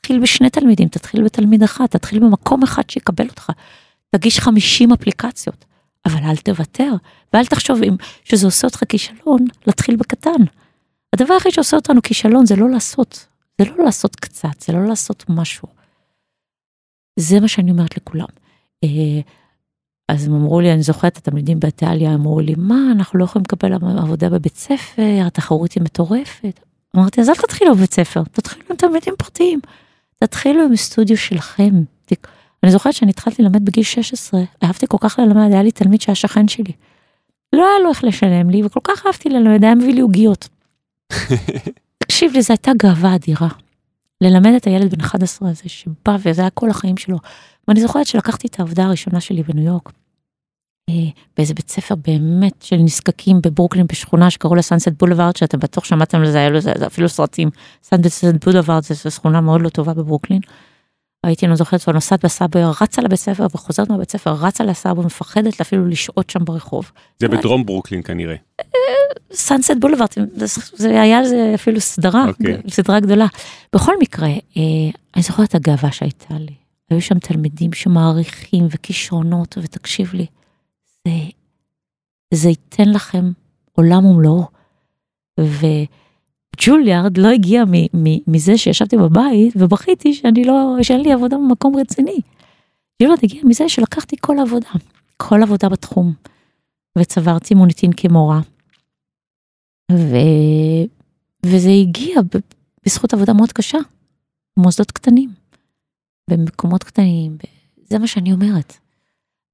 [0.00, 3.50] תתחיל בשני תלמידים, תתחיל בתלמיד אחד, תתחיל במקום אחד שיקבל אותך.
[4.10, 5.64] תגיש 50 אפליקציות,
[6.06, 6.92] אבל אל תוותר,
[7.32, 10.42] ואל תחשוב אם שזה עושה אותך כישלון, להתחיל בקטן.
[11.12, 13.26] הדבר היחיד שעושה אותנו כישלון זה לא לעשות,
[13.60, 15.68] זה לא לעשות קצת, זה לא לעשות משהו.
[17.18, 18.26] זה מה שאני אומרת לכולם.
[20.08, 23.72] אז הם אמרו לי, אני זוכרת, התלמידים באיטליה אמרו לי, מה, אנחנו לא יכולים לקבל
[23.72, 26.60] עבודה בבית ספר, התחרות היא מטורפת.
[26.96, 29.60] אמרתי, אז אל תתחילו בבית ספר, תתחילו עם תלמידים פרטיים.
[30.16, 31.70] תתחילו עם סטודיו שלכם.
[32.62, 36.14] אני זוכרת שאני התחלתי ללמד בגיל 16, אהבתי כל כך ללמד, היה לי תלמיד שהיה
[36.14, 36.72] שכן שלי.
[37.52, 40.48] לא היה לו איך לשלם לי, וכל כך אהבתי ללמד, היה מביא לי עוגיות.
[41.98, 43.48] תקשיב לי, זו הייתה גאווה אדירה.
[44.20, 47.18] ללמד את הילד בן 11 הזה שבא וזה היה כל החיים שלו.
[47.68, 49.92] ואני זוכרת שלקחתי את העבודה הראשונה שלי בניו יורק.
[50.90, 50.94] אה,
[51.36, 56.18] באיזה בית ספר באמת של נזקקים בברוקלין בשכונה שקראו לה סאנסט בולווארד שאתם בטוח שמעתם
[56.18, 57.50] על זה, היה לזה אפילו סרטים.
[57.82, 60.40] Sunset Boulevard זו שכונה מאוד לא טובה בברוקלין.
[61.26, 65.02] הייתי, לא זוכרת, נוסעת ב subway, רצה לבית ספר וחוזרת מהבית ספר, רצה ל subway,
[65.02, 66.90] מפחדת אפילו לשהות שם ברחוב.
[67.18, 68.36] זה בדרום ברוקלין כנראה.
[69.32, 70.08] Sunset Boulevard,
[70.72, 72.28] זה היה לזה אפילו סדרה, okay.
[72.28, 72.62] אוקיי.
[72.70, 73.26] סדרה גדולה.
[73.74, 74.62] בכל מקרה, אה,
[75.14, 76.54] אני זוכרת את הגאווה שהייתה לי.
[76.90, 80.26] היו שם תלמידים שמעריכים וכישרונות, ותקשיב לי,
[81.04, 81.12] זה,
[82.34, 83.30] זה ייתן לכם
[83.72, 84.44] עולם ומלואו.
[86.56, 87.64] וג'וליארד לא הגיע
[88.26, 92.20] מזה שישבתי בבית ובכיתי שאני לא, שאין לי עבודה במקום רציני.
[93.02, 94.70] ג'וליארד הגיע מזה שלקחתי כל עבודה,
[95.16, 96.12] כל עבודה בתחום,
[96.98, 98.40] וצברתי מוניטין כמורה.
[99.92, 100.16] ו...
[101.46, 102.20] וזה הגיע
[102.86, 103.78] בזכות עבודה מאוד קשה,
[104.56, 105.30] במוסדות קטנים,
[106.30, 107.36] במקומות קטנים,
[107.84, 108.76] זה מה שאני אומרת.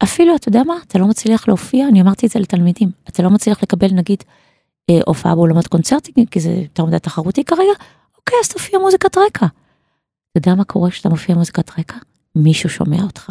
[0.02, 3.30] אפילו, אתה יודע מה, אתה לא מצליח להופיע, אני אמרתי את זה לתלמידים, אתה לא
[3.30, 4.22] מצליח לקבל נגיד
[5.06, 7.72] הופעה באולמות קונצרטים, כי זה יותר מדי תחרותי כרגע,
[8.18, 9.46] אוקיי, אז תופיע מוזיקת רקע.
[9.46, 11.96] אתה יודע מה קורה כשאתה מופיע מוזיקת רקע?
[12.36, 13.30] מישהו שומע אותך.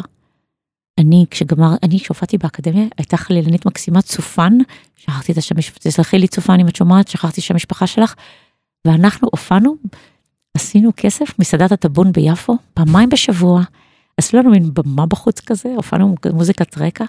[0.98, 4.52] אני, כשגמר, אני כשהופעתי באקדמיה, הייתה חלילנית מקסימה צופן,
[4.96, 8.14] שכחתי את השם, תסלחי לי צופן אם את שומעת, שכחתי שם משפחה שלך,
[8.86, 9.76] ואנחנו הופענו,
[10.56, 13.62] עשינו כסף, מסעדת הטבון ביפו, פעמיים בשבוע,
[14.16, 17.04] עשו לנו מין במה בחוץ כזה, הופענו מוזיקת רקע.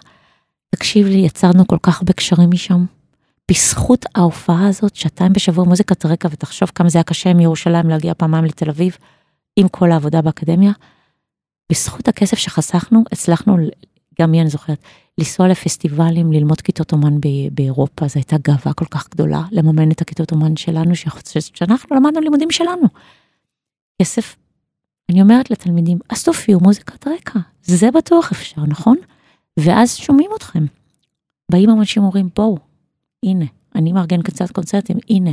[0.75, 2.85] תקשיב לי, יצרנו כל כך הרבה קשרים משם.
[3.51, 8.45] בזכות ההופעה הזאת, שעתיים בשבוע מוזיקת רקע, ותחשוב כמה זה היה קשה מירושלים להגיע פעמיים
[8.45, 8.97] לתל אביב,
[9.55, 10.71] עם כל העבודה באקדמיה.
[11.71, 13.57] בזכות הכסף שחסכנו, הצלחנו,
[14.21, 14.83] גם מי אני זוכרת,
[15.17, 17.17] לנסוע לפסטיבלים, ללמוד כיתות אומן
[17.51, 20.91] באירופה, זו הייתה גאווה כל כך גדולה, לממן את הכיתות אומן שלנו,
[21.53, 22.87] שאנחנו למדנו לימודים שלנו.
[24.01, 24.35] כסף
[25.09, 28.97] אני אומרת לתלמידים, אז תופיעו מוזיקת רקע, זה בטוח אפשר, נכון?
[29.59, 30.65] ואז שומעים אתכם.
[31.51, 32.57] באים אנשים אומרים, בואו,
[33.23, 33.45] הנה,
[33.75, 35.31] אני מארגן קצת קונצרטים, הנה,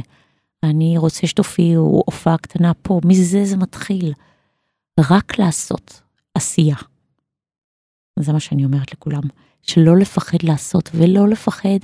[0.62, 4.12] אני רוצה שתופיעו הופעה קטנה פה, מזה זה מתחיל.
[5.10, 6.02] רק לעשות
[6.34, 6.76] עשייה.
[8.18, 9.22] זה מה שאני אומרת לכולם,
[9.62, 11.78] שלא לפחד לעשות ולא לפחד.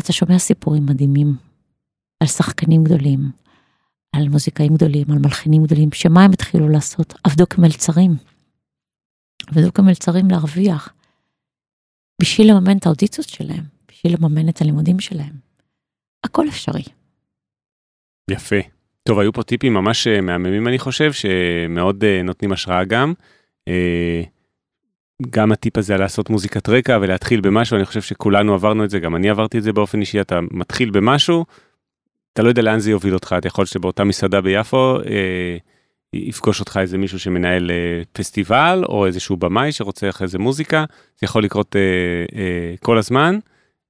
[0.00, 1.36] אתה שומע סיפורים מדהימים
[2.22, 3.30] על שחקנים גדולים,
[4.16, 7.14] על מוזיקאים גדולים, על מלחינים גדולים, שמה הם התחילו לעשות?
[7.24, 8.16] עבדו כמלצרים.
[9.46, 10.94] עבדו כמלצרים להרוויח.
[12.20, 13.64] בשביל לממן את האודיציות שלהם,
[14.06, 15.32] בשביל לממן את הלימודים שלהם.
[16.24, 16.82] הכל אפשרי.
[18.30, 18.56] יפה.
[19.02, 23.12] טוב, היו פה טיפים ממש אה, מהממים, אני חושב, שמאוד uh, נותנים השראה גם.
[23.68, 24.26] Uh,
[25.30, 28.98] גם הטיפ הזה על לעשות מוזיקת רקע ולהתחיל במשהו, אני חושב שכולנו עברנו את זה,
[28.98, 31.44] גם אני עברתי את זה באופן אישי, אתה מתחיל במשהו,
[32.32, 35.56] אתה לא יודע לאן זה יוביל אותך, אתה יכול שבאותה מסעדה ביפו אה,
[36.12, 40.84] יפגוש אותך איזה מישהו שמנהל אה, פסטיבל, או איזשהו במאי שרוצה אחרי זה מוזיקה,
[41.20, 43.38] זה יכול לקרות אה, אה, כל הזמן.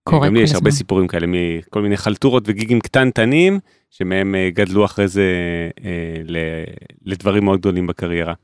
[0.05, 0.27] קורה.
[0.27, 5.09] גם לי יש הרבה סיפורים כאלה מכל מיני חלטורות וגיגים קטנטנים, שמהם אה, גדלו אחרי
[5.09, 5.23] זה
[5.85, 6.65] אה,
[7.05, 8.35] לדברים מאוד גדולים בקריירה.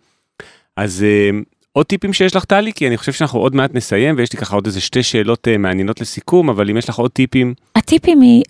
[0.77, 1.31] אז אה,
[1.73, 2.73] עוד טיפים שיש לך טלי?
[2.73, 6.01] כי אני חושב שאנחנו עוד מעט נסיים ויש לי ככה עוד איזה שתי שאלות מעניינות
[6.01, 7.55] לסיכום, אבל אם יש לך עוד טיפים.
[7.77, 8.43] הטיפים היא,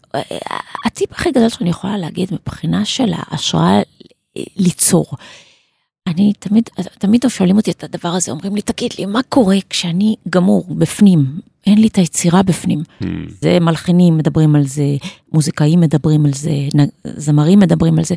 [0.87, 3.81] הטיפ הכי גדול שאני יכולה להגיד מבחינה של ההשראה
[4.57, 5.07] ליצור.
[6.09, 10.17] אני תמיד, תמיד שואלים אותי את הדבר הזה, אומרים לי, תגיד לי, מה קורה כשאני
[10.29, 11.27] גמור בפנים?
[11.67, 12.83] אין לי את היצירה בפנים.
[13.03, 13.07] Hmm.
[13.41, 14.97] זה מלחינים מדברים על זה,
[15.33, 16.51] מוזיקאים מדברים על זה,
[17.05, 18.15] זמרים מדברים על זה.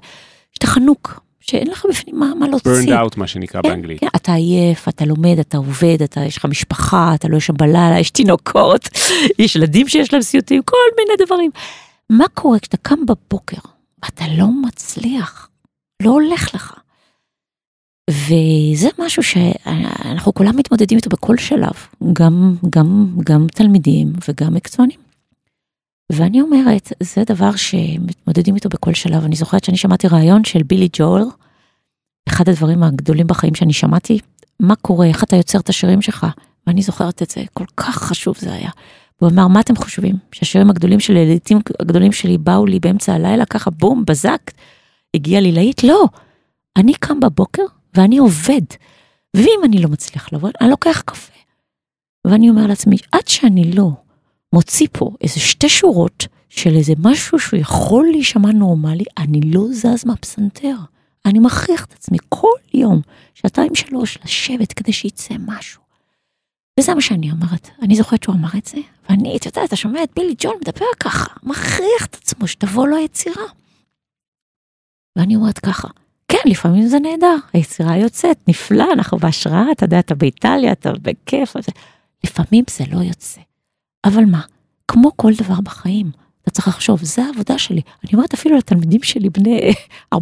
[0.52, 2.72] יש את החנוק, שאין לך בפנים מה, מה להוציא.
[2.72, 4.00] burned out מה שנקרא כן, באנגלית.
[4.00, 8.00] כן, אתה עייף, אתה לומד, אתה עובד, אתה, יש לך משפחה, אתה לא ישן בלילה,
[8.00, 8.90] יש תינוקות,
[9.40, 11.52] יש ילדים שיש להם סיוטים, כל מיני דברים.
[12.10, 13.58] מה קורה כשאתה קם בבוקר,
[14.04, 15.50] ואתה לא מצליח,
[16.04, 16.81] לא הולך לך.
[18.12, 21.74] וזה משהו שאנחנו כולם מתמודדים איתו בכל שלב,
[22.14, 24.98] גם, גם, גם תלמידים וגם מקצוענים.
[26.12, 29.24] ואני אומרת, זה דבר שמתמודדים איתו בכל שלב.
[29.24, 31.24] אני זוכרת שאני שמעתי רעיון של בילי ג'ול,
[32.30, 34.20] אחד הדברים הגדולים בחיים שאני שמעתי,
[34.60, 36.28] מה קורה, איך אתה יוצר את השירים שלך,
[36.68, 38.70] ואני זוכרת את זה, כל כך חשוב זה היה.
[39.20, 40.16] הוא אמר, מה אתם חושבים?
[40.32, 44.52] שהשירים הגדולים שלי, הלעיתים הגדולים שלי באו לי באמצע הלילה, ככה בום, בזק,
[45.14, 45.84] הגיע לי להיט?
[45.84, 46.06] לא.
[46.78, 47.64] אני קם בבוקר
[47.94, 48.62] ואני עובד.
[49.36, 51.32] ואם אני לא מצליח לעבוד, אני לוקח קפה.
[52.28, 53.90] ואני אומר לעצמי, עד שאני לא
[54.54, 60.06] מוציא פה איזה שתי שורות של איזה משהו שהוא יכול להישמע נורמלי, אני לא זז
[60.06, 60.76] מהפסנתר.
[61.26, 63.02] אני מכריח את עצמי כל יום,
[63.34, 65.82] שעתיים שלוש, לשבת כדי שיצא משהו.
[66.80, 67.70] וזה מה שאני אומרת.
[67.82, 68.78] אני זוכרת שהוא אמר את זה,
[69.10, 72.96] ואני, אתה יודע, אתה שומע את בילי ג'ון מדבר ככה, מכריח את עצמו שתבוא לו
[72.96, 73.44] היצירה.
[75.16, 75.88] ואני אומרת ככה,
[76.32, 81.56] כן, לפעמים זה נהדר, היצירה יוצאת, נפלא, אנחנו בהשראה, אתה יודע, אתה באיטליה, אתה בכיף,
[82.24, 83.42] לפעמים זה לא יוצא.
[84.06, 84.42] אבל מה,
[84.88, 86.12] כמו כל דבר בחיים,
[86.42, 87.82] אתה צריך לחשוב, זה העבודה שלי.
[88.04, 89.72] אני אומרת אפילו לתלמידים שלי, בני
[90.16, 90.18] 14-15,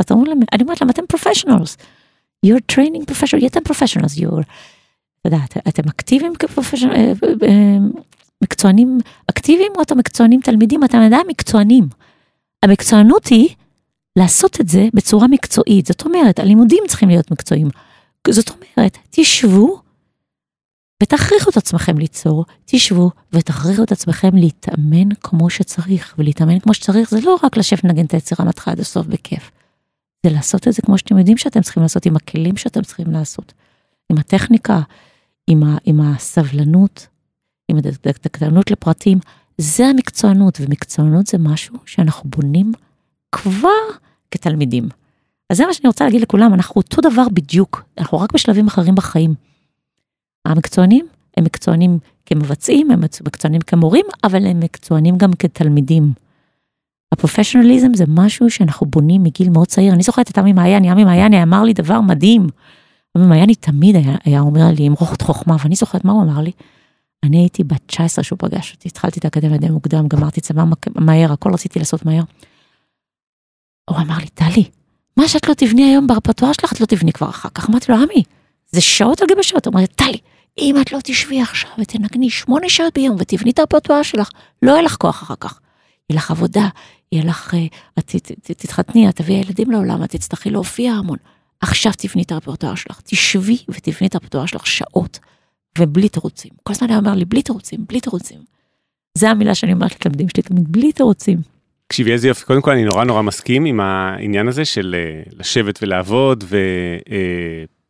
[0.00, 1.76] אתה אומר להם, אני אומרת להם, אתם פרופשיונלס.
[2.46, 4.42] You're training professionals, אתם פרופשיונלס, you're,
[5.20, 5.38] אתה יודע,
[5.68, 7.76] אתם אקטיביים כפרופשיונלס, אה, אה,
[8.42, 8.98] מקצוענים
[9.30, 11.88] אקטיביים או אתם מקצוענים תלמידים, אתם עדיין מקצוענים.
[12.62, 13.48] המקצוענות היא
[14.18, 17.68] לעשות את זה בצורה מקצועית, זאת אומרת, הלימודים צריכים להיות מקצועיים.
[18.30, 19.80] זאת אומרת, תשבו
[21.02, 27.20] ותכריחו את עצמכם ליצור, תשבו ותכריחו את עצמכם להתאמן כמו שצריך, ולהתאמן כמו שצריך זה
[27.20, 29.50] לא רק לשבת לנגן את היצירה מתחילה עד הסוף בכיף.
[30.26, 33.52] זה לעשות את זה כמו שאתם יודעים שאתם צריכים לעשות, עם הכלים שאתם צריכים לעשות,
[34.10, 34.80] עם הטכניקה,
[35.46, 37.06] עם, ה, עם הסבלנות,
[37.68, 39.18] עם הדקדקנות לפרטים,
[39.58, 42.72] זה המקצוענות, ומקצוענות זה משהו שאנחנו בונים
[43.34, 43.68] כבר
[44.30, 44.88] כתלמידים.
[45.50, 48.94] אז זה מה שאני רוצה להגיד לכולם, אנחנו אותו דבר בדיוק, אנחנו רק בשלבים אחרים
[48.94, 49.34] בחיים.
[50.44, 51.06] המקצוענים
[51.36, 56.12] הם מקצוענים כמבצעים, הם מקצוענים כמורים, אבל הם מקצוענים גם כתלמידים.
[57.12, 59.92] הפרופשיונליזם זה משהו שאנחנו בונים מגיל מאוד צעיר.
[59.92, 62.46] אני זוכרת את עמי מעייני, עמי מעייני אמר לי דבר מדהים.
[63.16, 66.40] עמי מעייני תמיד היה, היה אומר לי עם רוחת חוכמה, ואני זוכרת מה הוא אמר
[66.40, 66.50] לי.
[67.24, 70.64] אני הייתי בת 19 שהוא פגש אותי, התחלתי את האקדמיה די מוקדם, גמרתי צבא
[70.94, 72.22] מהר, הכל רציתי לעשות מהר.
[73.90, 74.64] הוא אמר לי, טלי,
[75.16, 77.70] מה שאת לא תבני היום ברפטואר שלך, את לא תבני כבר אחר כך.
[77.70, 78.22] אמרתי לו, עמי,
[78.70, 79.66] זה שעות על גבי שעות.
[79.66, 80.18] הוא אמר לי, טלי,
[80.58, 84.30] אם את לא תשבי עכשיו ותנגני שמונה שעות ביום ותבני את הרפטואר שלך,
[84.62, 85.60] לא יהיה לך כוח אחר כך.
[86.10, 86.68] יהיה לך עבודה,
[87.12, 87.66] יהיה לך, אה,
[87.98, 91.18] את תתחתני, את תביאי ילדים לעולם, את תצטרכי להופיע המון.
[91.60, 95.18] עכשיו תבני את הרפטואר שלך, תשבי ותבני את הרפטואר שלך שעות,
[95.78, 96.50] ובלי תירוצים.
[96.62, 98.38] כל הזמן היה אומר לי, בלי תירוצים, בלי תירוצים.
[99.18, 101.53] זה המילה שאני אומרת לתלמידים שלי תמיד, בלי תירוצים.
[101.88, 105.78] תקשיבי איזה יופי, קודם כל אני נורא נורא מסכים עם העניין הזה של אה, לשבת
[105.82, 106.44] ולעבוד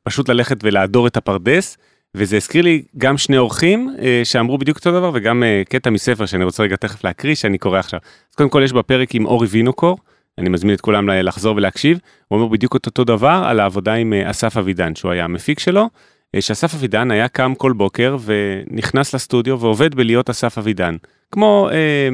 [0.04, 1.76] ופשוט אה, ללכת ולהדור את הפרדס.
[2.14, 6.26] וזה הזכיר לי גם שני אורחים אה, שאמרו בדיוק אותו דבר וגם אה, קטע מספר
[6.26, 8.00] שאני רוצה רגע תכף להקריא שאני קורא עכשיו.
[8.30, 9.98] אז קודם כל יש בפרק עם אורי וינוקור,
[10.38, 14.12] אני מזמין את כולם לחזור ולהקשיב, הוא אומר בדיוק את אותו דבר על העבודה עם
[14.12, 15.88] אה, אסף אבידן שהוא היה המפיק שלו,
[16.34, 20.96] אה, שאסף אבידן היה קם כל בוקר ונכנס לסטודיו ועובד בלהיות אסף אבידן,
[21.32, 22.08] כמו, אה,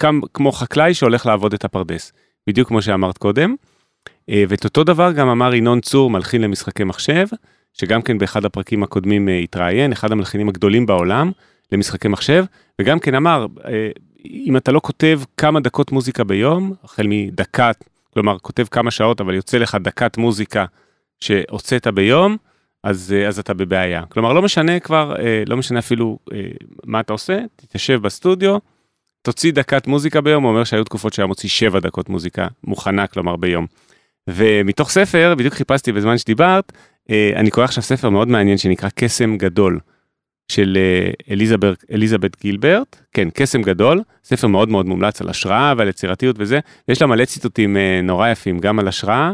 [0.00, 2.12] קם, כמו חקלאי שהולך לעבוד את הפרדס,
[2.46, 3.54] בדיוק כמו שאמרת קודם.
[4.30, 7.26] אה, ואת אותו דבר גם אמר ינון צור, מלחין למשחקי מחשב.
[7.72, 11.30] שגם כן באחד הפרקים הקודמים אה, התראיין, אחד המלחינים הגדולים בעולם
[11.72, 12.44] למשחקי מחשב,
[12.80, 13.90] וגם כן אמר, אה,
[14.24, 17.84] אם אתה לא כותב כמה דקות מוזיקה ביום, החל מדקת,
[18.14, 20.64] כלומר כותב כמה שעות, אבל יוצא לך דקת מוזיקה
[21.20, 22.36] שהוצאת ביום,
[22.84, 24.02] אז, אז אתה בבעיה.
[24.08, 25.14] כלומר, לא משנה כבר,
[25.46, 26.18] לא משנה אפילו
[26.84, 28.58] מה אתה עושה, תתיישב בסטודיו,
[29.22, 33.36] תוציא דקת מוזיקה ביום, הוא אומר שהיו תקופות שהיה מוציא 7 דקות מוזיקה מוכנה, כלומר
[33.36, 33.66] ביום.
[34.28, 36.72] ומתוך ספר, בדיוק חיפשתי בזמן שדיברת,
[37.10, 39.80] אה, אני קורא עכשיו ספר מאוד מעניין שנקרא קסם גדול
[40.52, 45.88] של אה, אליזבת, אליזבת גילברט, כן, קסם גדול, ספר מאוד מאוד מומלץ על השראה ועל
[45.88, 49.32] יצירתיות וזה, ויש לה מלא ציטוטים אה, נורא יפים גם על השראה,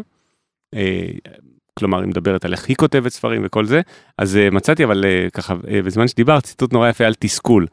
[1.78, 3.80] כלומר היא מדברת על איך היא כותבת ספרים וכל זה,
[4.18, 7.66] אז מצאתי אבל ככה בזמן שדיברת ציטוט נורא יפה על תסכול.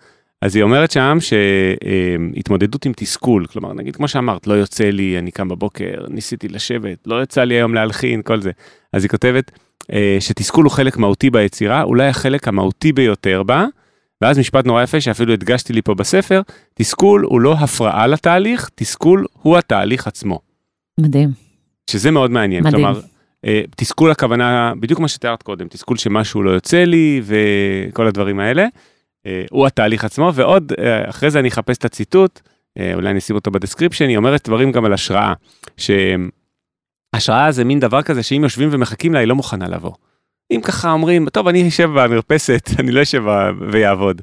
[0.44, 5.32] אז היא אומרת שם שהתמודדות עם תסכול, כלומר נגיד כמו שאמרת, לא יוצא לי, אני
[5.32, 8.52] קם בבוקר, ניסיתי לשבת, לא יצא לי היום להלחין, כל זה.
[8.94, 9.52] אז היא כותבת,
[9.92, 13.66] אה, שתסכול הוא חלק מהותי ביצירה, אולי החלק המהותי ביותר בה,
[14.22, 16.42] ואז משפט נורא יפה שאפילו הדגשתי לי פה בספר,
[16.74, 20.40] תסכול הוא לא הפרעה לתהליך, תסכול הוא התהליך עצמו.
[21.00, 21.30] מדהים.
[21.90, 22.84] שזה מאוד מעניין, מדהים.
[22.84, 23.02] כלומר,
[23.46, 28.68] אה, תסכול הכוונה, בדיוק מה שתיארת קודם, תסכול שמשהו לא יוצא לי וכל הדברים האלה,
[29.52, 30.74] הוא התהליך עצמו, ועוד,
[31.10, 32.42] אחרי זה אני אחפש את הציטוט,
[32.94, 35.34] אולי אני אשים אותו ב description, היא אומרת דברים גם על השראה,
[35.78, 35.92] ש...
[37.14, 39.92] השראה זה מין דבר כזה שאם יושבים ומחכים לה, היא לא מוכנה לבוא.
[40.52, 43.24] אם ככה אומרים, טוב, אני אשב במרפסת, אני לא אשב
[43.72, 44.22] ויעבוד.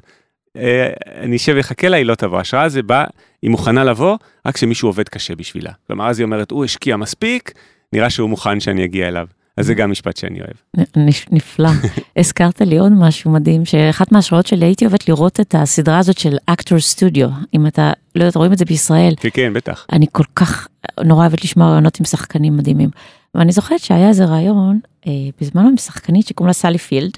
[0.57, 2.39] אה, אני אשב ויחכה לה, היא לא תבוא.
[2.39, 3.05] השראה זה בא,
[3.41, 5.71] היא מוכנה לבוא, רק שמישהו עובד קשה בשבילה.
[5.87, 7.51] כלומר, אז היא אומרת, הוא השקיע מספיק,
[7.93, 9.27] נראה שהוא מוכן שאני אגיע אליו.
[9.61, 11.07] אז זה גם משפט שאני אוהב.
[11.31, 11.69] נפלא.
[12.17, 16.37] הזכרת לי עוד משהו מדהים, שאחת מההשראות שלי הייתי אוהבת לראות את הסדרה הזאת של
[16.45, 19.13] אקטור סטודיו, אם אתה, לא יודעת, רואים את זה בישראל.
[19.17, 19.85] כן, כן, בטח.
[19.91, 20.67] אני כל כך
[21.03, 22.89] נורא אוהבת לשמוע רעיונות עם שחקנים מדהימים.
[23.35, 27.17] ואני זוכרת שהיה איזה רעיון, אה, בזמנו עם שחקנית שקוראים לה סלי פילד,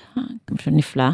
[0.52, 1.10] משהו נפלא,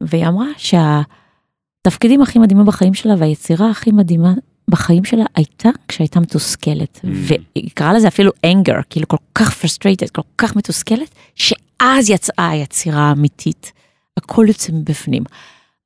[0.00, 4.34] והיא אמרה שהתפקידים הכי מדהימים בחיים שלה והיצירה הכי מדהימה
[4.70, 7.08] בחיים שלה הייתה כשהייתה מתוסכלת, mm.
[7.12, 13.00] והיא קראה לזה אפילו anger, כאילו כל כך frustrated, כל כך מתוסכלת, שאז יצאה היצירה
[13.00, 13.72] האמיתית,
[14.16, 15.22] הכל יוצא מבפנים.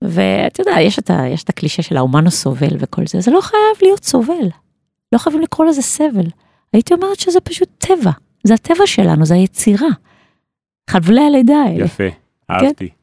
[0.02, 3.40] ואתה יודע, יש את, ה, יש את הקלישה של האומן הסובל וכל זה, זה לא
[3.40, 4.48] חייב להיות סובל,
[5.12, 6.26] לא חייבים לקרוא לזה סבל.
[6.72, 8.10] הייתי אומרת שזה פשוט טבע,
[8.44, 9.88] זה הטבע שלנו, זה היצירה.
[10.90, 11.84] חבלי הלידה האלה.
[11.84, 12.04] יפה,
[12.50, 12.88] אהבתי.
[12.88, 12.94] כן?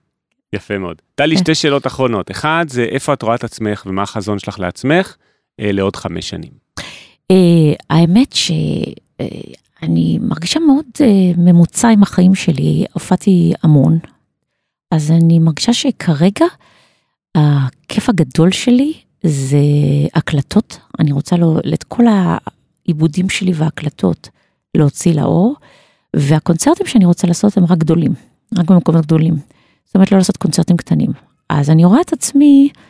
[0.55, 1.01] יפה מאוד.
[1.15, 2.31] טלי, שתי שאלות אחרונות.
[2.31, 5.15] אחד, זה איפה את רואה את עצמך ומה החזון שלך לעצמך
[5.59, 6.51] לעוד חמש שנים.
[7.31, 13.99] אה, האמת שאני אה, מרגישה מאוד אה, ממוצע עם החיים שלי, הופעתי המון,
[14.91, 16.45] אז אני מרגישה שכרגע
[17.35, 18.93] הכיף הגדול שלי
[19.23, 19.57] זה
[20.13, 24.29] הקלטות, אני רוצה לו, את כל העיבודים שלי וההקלטות
[24.77, 25.55] להוציא לאור,
[26.15, 28.13] והקונצרטים שאני רוצה לעשות הם רק גדולים,
[28.57, 29.33] רק במקומות גדולים.
[29.85, 31.09] זאת אומרת לא לעשות קונצרטים קטנים.
[31.49, 32.81] אז אני רואה את עצמי אה,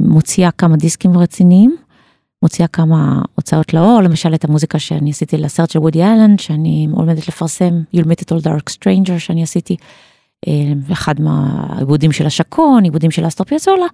[0.00, 1.76] מוציאה כמה דיסקים רציניים,
[2.42, 7.28] מוציאה כמה הוצאות לאור, למשל את המוזיקה שאני עשיתי לסרט של וודי אלן, שאני עומדת
[7.28, 9.76] לפרסם, You'll meet it all dark stranger שאני עשיתי,
[10.48, 10.52] אה,
[10.92, 13.86] אחד מהעיבודים של השקון, עיבודים של אסטר פיאצולה,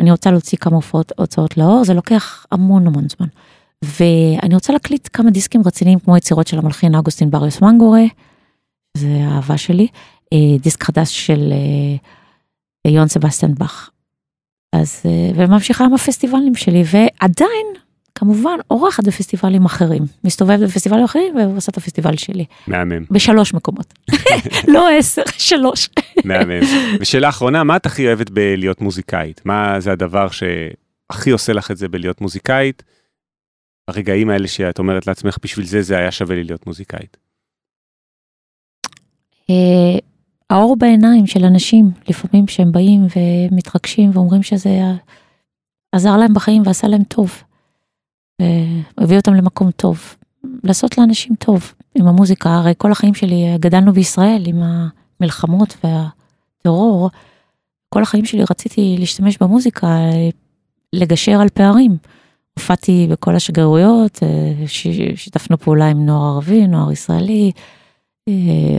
[0.00, 3.28] אני רוצה להוציא כמה הופעות, הוצאות לאור, זה לוקח המון המון זמן.
[3.84, 8.04] ואני רוצה להקליט כמה דיסקים רציניים כמו יצירות של המלחין אגוסטין בריוס מנגורה,
[8.96, 9.86] זה האהבה שלי,
[10.32, 11.52] אה, דיסק חדש של
[12.86, 13.90] יון סבסטיאן באך.
[14.72, 17.66] אז, אה, וממשיכה עם הפסטיבלים שלי, ועדיין,
[18.14, 20.02] כמובן, אורחת בפסטיבלים אחרים.
[20.24, 22.44] מסתובבת בפסטיבלים אחרים ועושה את הפסטיבל שלי.
[22.66, 23.04] מהמם.
[23.10, 23.94] בשלוש מקומות.
[24.74, 25.88] לא עשר, שלוש.
[26.24, 26.60] מהמם.
[27.00, 29.40] ושאלה אחרונה, מה את הכי אוהבת בלהיות מוזיקאית?
[29.44, 32.82] מה זה הדבר שהכי עושה לך את זה בלהיות מוזיקאית?
[33.88, 37.16] הרגעים האלה שאת אומרת לעצמך, בשביל זה זה היה שווה לי להיות מוזיקאית.
[40.52, 44.80] אה, האור בעיניים של אנשים, לפעמים שהם באים ומתרגשים ואומרים שזה
[45.92, 47.42] עזר להם בחיים ועשה להם טוב.
[48.98, 50.16] והביא אותם למקום טוב.
[50.64, 54.62] לעשות לאנשים טוב עם המוזיקה, הרי כל החיים שלי גדלנו בישראל עם
[55.20, 57.10] המלחמות והטרור.
[57.94, 59.98] כל החיים שלי רציתי להשתמש במוזיקה,
[60.92, 61.96] לגשר על פערים.
[62.58, 64.18] הופעתי בכל השגרירויות,
[65.16, 67.62] שיתפנו פעולה עם נוער ערבי, נוער ישראלי, אה,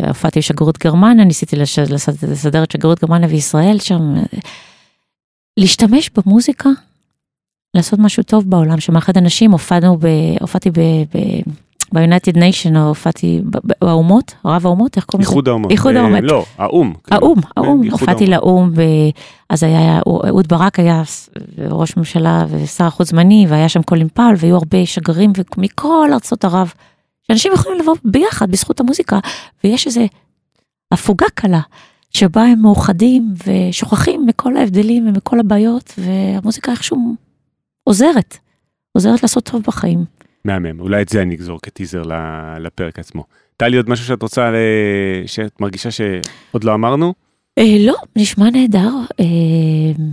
[0.07, 4.13] הופעתי בשגרירות גרמניה, ניסיתי לסדר את שגרירות גרמניה וישראל שם.
[5.59, 6.69] להשתמש במוזיקה,
[7.73, 10.07] לעשות משהו טוב בעולם שמאחד אנשים, הופענו, ב,
[10.41, 10.69] הופעתי
[11.93, 13.41] ב-United Nation, הופעתי
[13.81, 15.31] באומות, רב האומות, איך קוראים לזה?
[15.31, 15.71] איחוד האומות.
[15.71, 16.19] איחוד אה, האומות.
[16.23, 16.93] לא, האו"ם.
[17.03, 17.21] כאילו.
[17.21, 18.71] האו"ם, האו"ם, הופעתי לאו"ם,
[19.49, 21.03] אז היה, אהוד ברק היה
[21.69, 26.73] ראש ממשלה ושר החוץ זמני, והיה שם קולין פאול, והיו הרבה שגרירים מכל ארצות ערב.
[27.30, 29.19] שאנשים יכולים לבוא ביחד בזכות המוזיקה,
[29.63, 30.05] ויש איזה
[30.91, 31.61] הפוגה קלה,
[32.11, 37.15] שבה הם מאוחדים ושוכחים מכל ההבדלים ומכל הבעיות, והמוזיקה איכשהו
[37.84, 38.38] עוזרת,
[38.91, 40.05] עוזרת לעשות טוב בחיים.
[40.45, 42.03] מהמם, אולי את זה אני אגזור כטיזר
[42.59, 43.23] לפרק עצמו.
[43.57, 44.51] טלי, עוד משהו שאת רוצה,
[45.25, 47.13] שאת מרגישה שעוד לא אמרנו?
[47.57, 48.89] אה, לא, נשמע נהדר.
[49.19, 49.25] אה,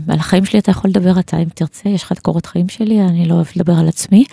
[0.08, 3.00] על החיים שלי אתה יכול לדבר אתה אם תרצה, יש לך את קורות חיים שלי,
[3.00, 4.24] אני לא אוהבת לדבר על עצמי.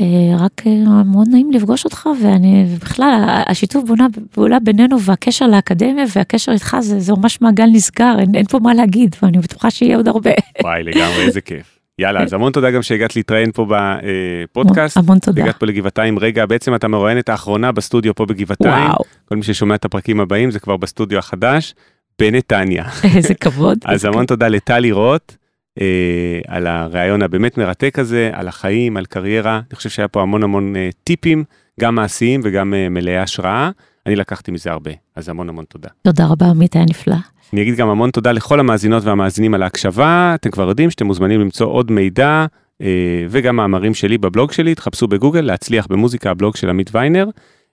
[0.00, 6.04] אה, רק אה, מאוד נעים לפגוש אותך ואני בכלל השיתוף בונה פעולה בינינו והקשר לאקדמיה
[6.16, 9.96] והקשר איתך זה, זה ממש מעגל נסגר אין, אין פה מה להגיד ואני בטוחה שיהיה
[9.96, 10.30] עוד הרבה.
[10.62, 11.78] וואי לגמרי איזה כיף.
[11.98, 14.96] יאללה אז המון תודה גם שהגעת להתראיין פה בפודקאסט.
[14.96, 15.42] המון תודה.
[15.42, 18.86] הגעת פה לגבעתיים רגע בעצם אתה מרואיינת האחרונה בסטודיו פה בגבעתיים.
[18.86, 19.04] וואו.
[19.24, 21.74] כל מי ששומע את הפרקים הבאים זה כבר בסטודיו החדש
[22.18, 22.84] בנתניה.
[23.16, 23.78] איזה כבוד.
[23.92, 25.41] אז המון תודה לטלי רוט.
[25.80, 29.60] אה, על הראיון הבאמת מרתק הזה, על החיים, על קריירה.
[29.70, 31.44] אני חושב שהיה פה המון המון אה, טיפים,
[31.80, 33.70] גם מעשיים וגם אה, מלאי השראה.
[34.06, 35.88] אני לקחתי מזה הרבה, אז המון המון תודה.
[36.02, 37.16] תודה רבה, עמית, היה נפלא.
[37.52, 40.32] אני אגיד גם המון תודה לכל המאזינות והמאזינים על ההקשבה.
[40.34, 42.46] אתם כבר יודעים שאתם מוזמנים למצוא עוד מידע
[42.82, 47.28] אה, וגם מאמרים שלי בבלוג שלי, תחפשו בגוגל להצליח במוזיקה, הבלוג של עמית ויינר.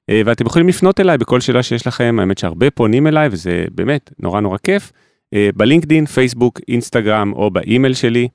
[0.10, 4.10] אה, ואתם יכולים לפנות אליי בכל שאלה שיש לכם, האמת שהרבה פונים אליי וזה באמת
[4.20, 4.92] נורא נורא כיף.
[5.34, 8.28] אה, בלינקדין, פייסבוק, אינסטגרם או באימייל שלי.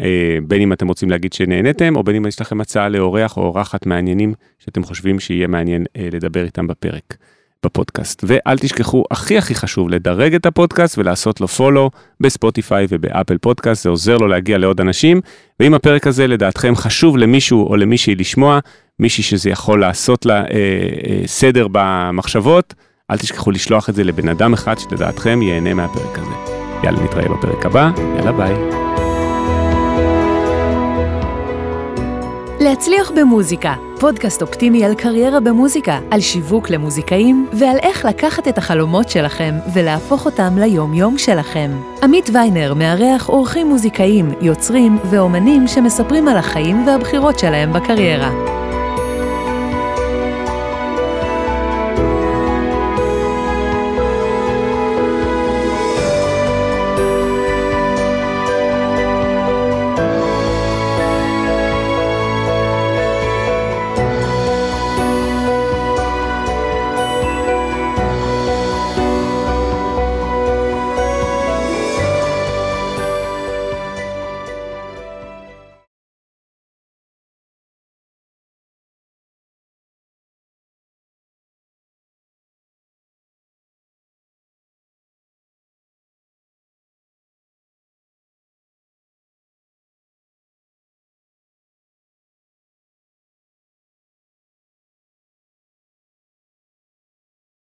[0.00, 3.42] אה, בין אם אתם רוצים להגיד שנהנתם, או בין אם יש לכם הצעה לאורח או
[3.42, 7.16] אורחת מעניינים שאתם חושבים שיהיה מעניין אה, לדבר איתם בפרק,
[7.64, 8.24] בפודקאסט.
[8.26, 13.90] ואל תשכחו, הכי הכי חשוב, לדרג את הפודקאסט ולעשות לו follow בספוטיפיי ובאפל פודקאסט, זה
[13.90, 15.20] עוזר לו להגיע לעוד אנשים.
[15.60, 18.58] ואם הפרק הזה לדעתכם חשוב למישהו או למישהי לשמוע,
[18.98, 22.74] מישהי שזה יכול לעשות לה אה, אה, סדר במחשבות,
[23.10, 26.54] אל תשכחו לשלוח את זה לבן אדם אחד שלדעתכם ייהנה מהפרק הזה.
[26.84, 28.54] יאללה, נתראה בפרק הבא, יאללה ביי.
[32.60, 39.08] להצליח במוזיקה, פודקאסט אופטימי על קריירה במוזיקה, על שיווק למוזיקאים ועל איך לקחת את החלומות
[39.08, 41.70] שלכם ולהפוך אותם ליום-יום שלכם.
[42.02, 48.58] עמית ויינר מארח אורחים מוזיקאים, יוצרים ואומנים שמספרים על החיים והבחירות שלהם בקריירה.